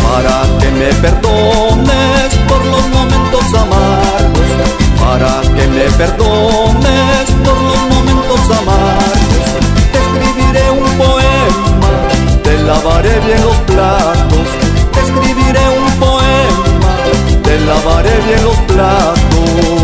para 0.03 0.59
que 0.59 0.71
me 0.71 0.87
perdones 1.03 2.35
por 2.49 2.65
los 2.65 2.89
momentos 2.89 3.55
amargos, 3.55 4.08
para 5.09 5.41
que 5.41 5.67
me 5.69 5.87
perdones 5.97 7.27
por 7.45 7.59
los 7.69 7.81
momentos 7.93 8.41
amargos. 8.61 9.49
Te 9.93 9.99
escribiré 10.05 10.71
un 10.71 10.89
poema, 11.03 11.93
te 12.43 12.59
lavaré 12.69 13.19
bien 13.21 13.41
los 13.43 13.57
platos, 13.71 14.47
escribiré 15.03 15.65
un 15.83 15.91
poema, 16.05 16.95
te 17.43 17.59
lavaré 17.61 18.15
bien 18.27 18.45
los 18.45 18.59
platos. 18.73 19.78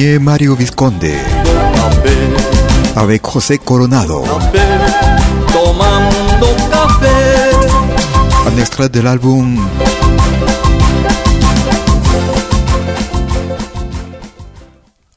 Mario 0.00 0.54
Visconde 0.54 1.12
avec 2.96 3.22
José 3.30 3.58
Coronado. 3.58 4.24
Un 8.46 8.58
extrait 8.58 8.88
de 8.88 9.00
l'album 9.00 9.58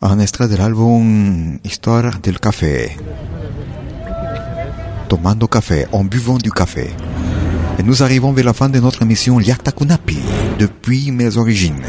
un 0.02 0.20
extra 0.20 0.48
de 0.48 0.58
l'album 0.58 1.60
Histoire 1.64 2.20
del 2.22 2.40
Café. 2.40 2.98
Tomando 5.08 5.48
café, 5.48 5.88
en 5.94 6.04
buvant 6.04 6.38
du 6.38 6.52
café. 6.52 6.90
Et 7.80 7.84
nous 7.84 8.04
arrivons 8.04 8.34
vers 8.34 8.46
la 8.46 8.54
fin 8.54 8.68
de 8.68 8.82
notre 8.82 9.02
émission 9.04 9.40
Liakta 9.40 9.72
Kunapi, 9.72 10.20
depuis 10.60 11.12
mes 11.12 11.38
origines. 11.38 11.86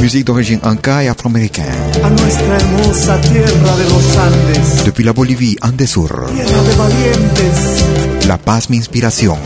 Musique 0.00 0.24
d'origine 0.24 0.60
inca 0.62 1.04
et 1.04 1.08
afro-américaine. 1.08 1.66
A 2.02 2.08
nuestra 2.08 2.56
hermosa 2.56 3.20
tierra 3.20 3.76
de 3.76 3.84
los 3.84 4.16
Andes. 4.16 4.84
Depuis 4.84 5.04
la 5.04 5.12
Bolivie, 5.12 5.56
Andesur. 5.60 6.26
Tierra 6.32 6.62
de 6.62 6.74
valientes. 6.74 7.84
La 8.26 8.38
paz 8.38 8.70
mi 8.70 8.76
inspiración. 8.76 9.38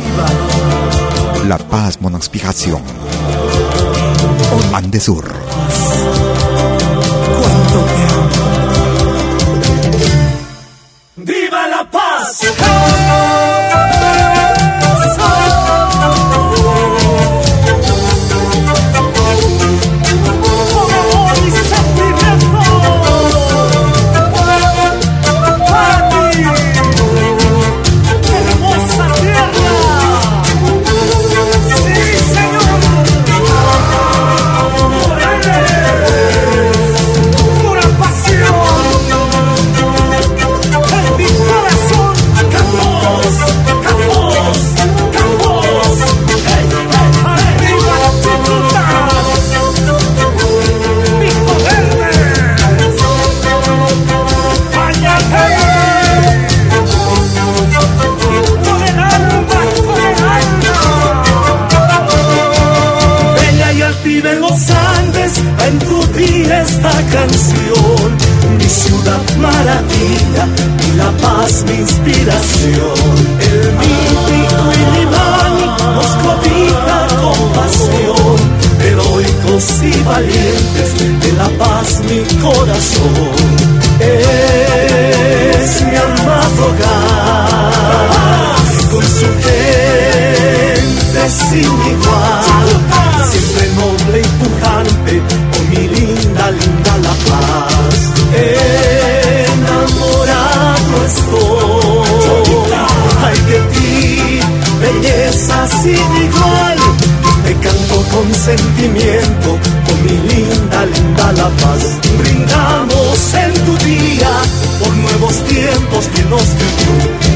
La 1.49 1.59
paz 1.59 2.01
mon 2.01 2.15
inspiración. 2.15 2.83
Andesur. 4.73 5.44
Andes, 64.99 65.35
en 65.67 65.79
tu 65.79 65.99
día 66.19 66.63
esta 66.63 66.93
canción. 67.13 68.09
Mi 68.59 68.69
ciudad 68.69 69.23
maravilla 69.39 70.45
y 70.87 70.97
la 70.97 71.11
paz 71.23 71.65
mi 71.67 71.77
inspiración. 71.81 73.15
El 73.41 73.61
mítico 73.83 74.63
y 74.73 74.83
Limani 74.97 75.67
nos 75.95 76.11
cobija 76.25 76.99
con 77.21 77.39
pasión. 77.59 78.39
Heroicos 78.81 79.67
y 79.83 79.93
valientes 80.03 80.89
de 81.23 81.31
la 81.33 81.49
paz 81.59 81.89
mi 82.09 82.21
corazón. 82.41 83.51
Es 84.01 85.71
mi 85.83 85.97
amado 85.97 86.63
hogar 86.69 87.75
con 88.91 89.03
su 89.03 89.29
gente 89.45 91.21
sin 91.29 91.63
igual. 91.63 92.69
Siempre 93.31 93.65
canto 108.15 109.59
con 109.87 110.03
mi 110.05 110.17
linda, 110.29 110.87
linda 110.87 111.33
la 111.33 111.49
paz. 111.49 111.83
Brindamos 112.19 113.35
en 113.35 113.53
tu 113.67 113.77
día 113.85 114.31
por 114.79 114.93
nuevos 114.97 115.35
tiempos 115.45 116.07
que 116.15 116.23
nos 116.25 116.47
dio. 116.59 116.93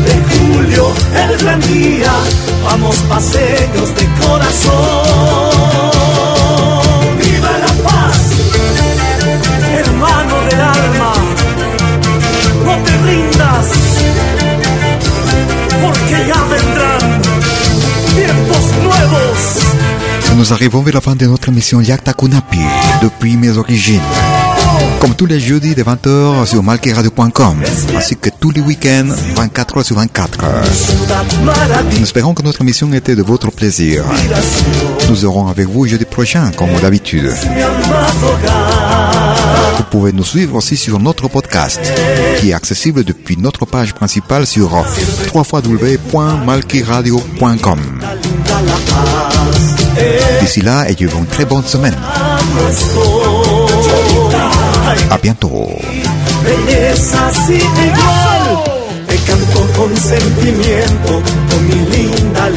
De 0.07 0.15
julio, 0.31 0.93
el 1.15 1.39
gran 1.39 1.61
día, 1.61 2.13
vamos 2.65 2.97
paseos 3.09 3.95
de 3.97 4.07
corazón. 4.21 4.75
¡Viva 7.19 7.53
la 7.59 7.73
paz! 7.89 8.19
hermano 9.81 10.35
del 10.47 10.61
alma, 10.61 11.13
no 12.65 12.75
te 12.85 12.93
rindas, 13.07 13.67
porque 15.83 16.17
ya 16.27 16.41
vendrán 16.45 17.23
tiempos 18.15 18.65
nuevos. 18.83 19.88
Nous 20.39 20.53
arrivons 20.53 20.83
vers 20.83 20.95
la 20.95 21.01
fin 21.01 21.17
de 21.17 21.27
notre 21.27 21.49
émission 21.49 21.81
Yakta 21.81 22.13
Kunapi, 22.13 22.61
depuis 23.03 23.37
mes 23.37 23.59
origines. 23.59 24.01
Comme 25.01 25.17
tous 25.17 25.27
les 25.27 25.41
jeudis 25.41 25.75
de 25.75 25.83
20h 25.83 26.47
sur 26.47 26.63
malkiradio.com, 26.63 27.65
ainsi 27.97 28.17
que 28.17 28.31
tous 28.39 28.53
les 28.53 28.61
week-ends 28.61 29.09
24h 29.35 29.83
sur 29.83 29.97
24. 29.97 30.39
Nous 31.91 32.03
espérons 32.05 32.35
que 32.35 32.43
notre 32.43 32.61
émission 32.61 32.93
était 32.93 33.17
de 33.17 33.23
votre 33.25 33.51
plaisir. 33.51 34.05
Nous 35.09 35.17
serons 35.17 35.49
avec 35.49 35.67
vous 35.67 35.89
jeudi 35.89 36.05
prochain, 36.05 36.53
comme 36.57 36.71
d'habitude. 36.81 37.35
Vous 39.77 39.85
pouvez 39.91 40.13
nous 40.13 40.25
suivre 40.25 40.55
aussi 40.55 40.77
sur 40.77 41.01
notre 41.01 41.27
podcast, 41.27 41.81
qui 42.39 42.51
est 42.51 42.55
accessible 42.55 43.03
depuis 43.03 43.37
notre 43.37 43.67
page 43.67 43.93
principale 43.93 44.47
sur 44.47 44.71
www.malkiradio.com. 45.35 47.81
D'ici 50.41 50.61
là, 50.63 50.89
ayez 50.89 51.07
une 51.07 51.27
très 51.27 51.45
bonne 51.45 51.65
semaine. 51.65 51.97
A 55.11 55.19
bientôt. 55.19 55.69
con 59.79 59.97
sentimiento, 59.97 61.23
con 61.49 61.67
mi 61.69 61.87
linda, 61.91 62.48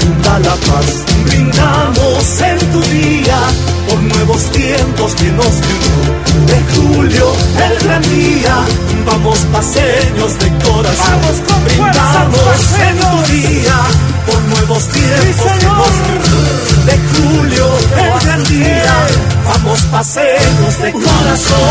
corazón. 21.32 21.71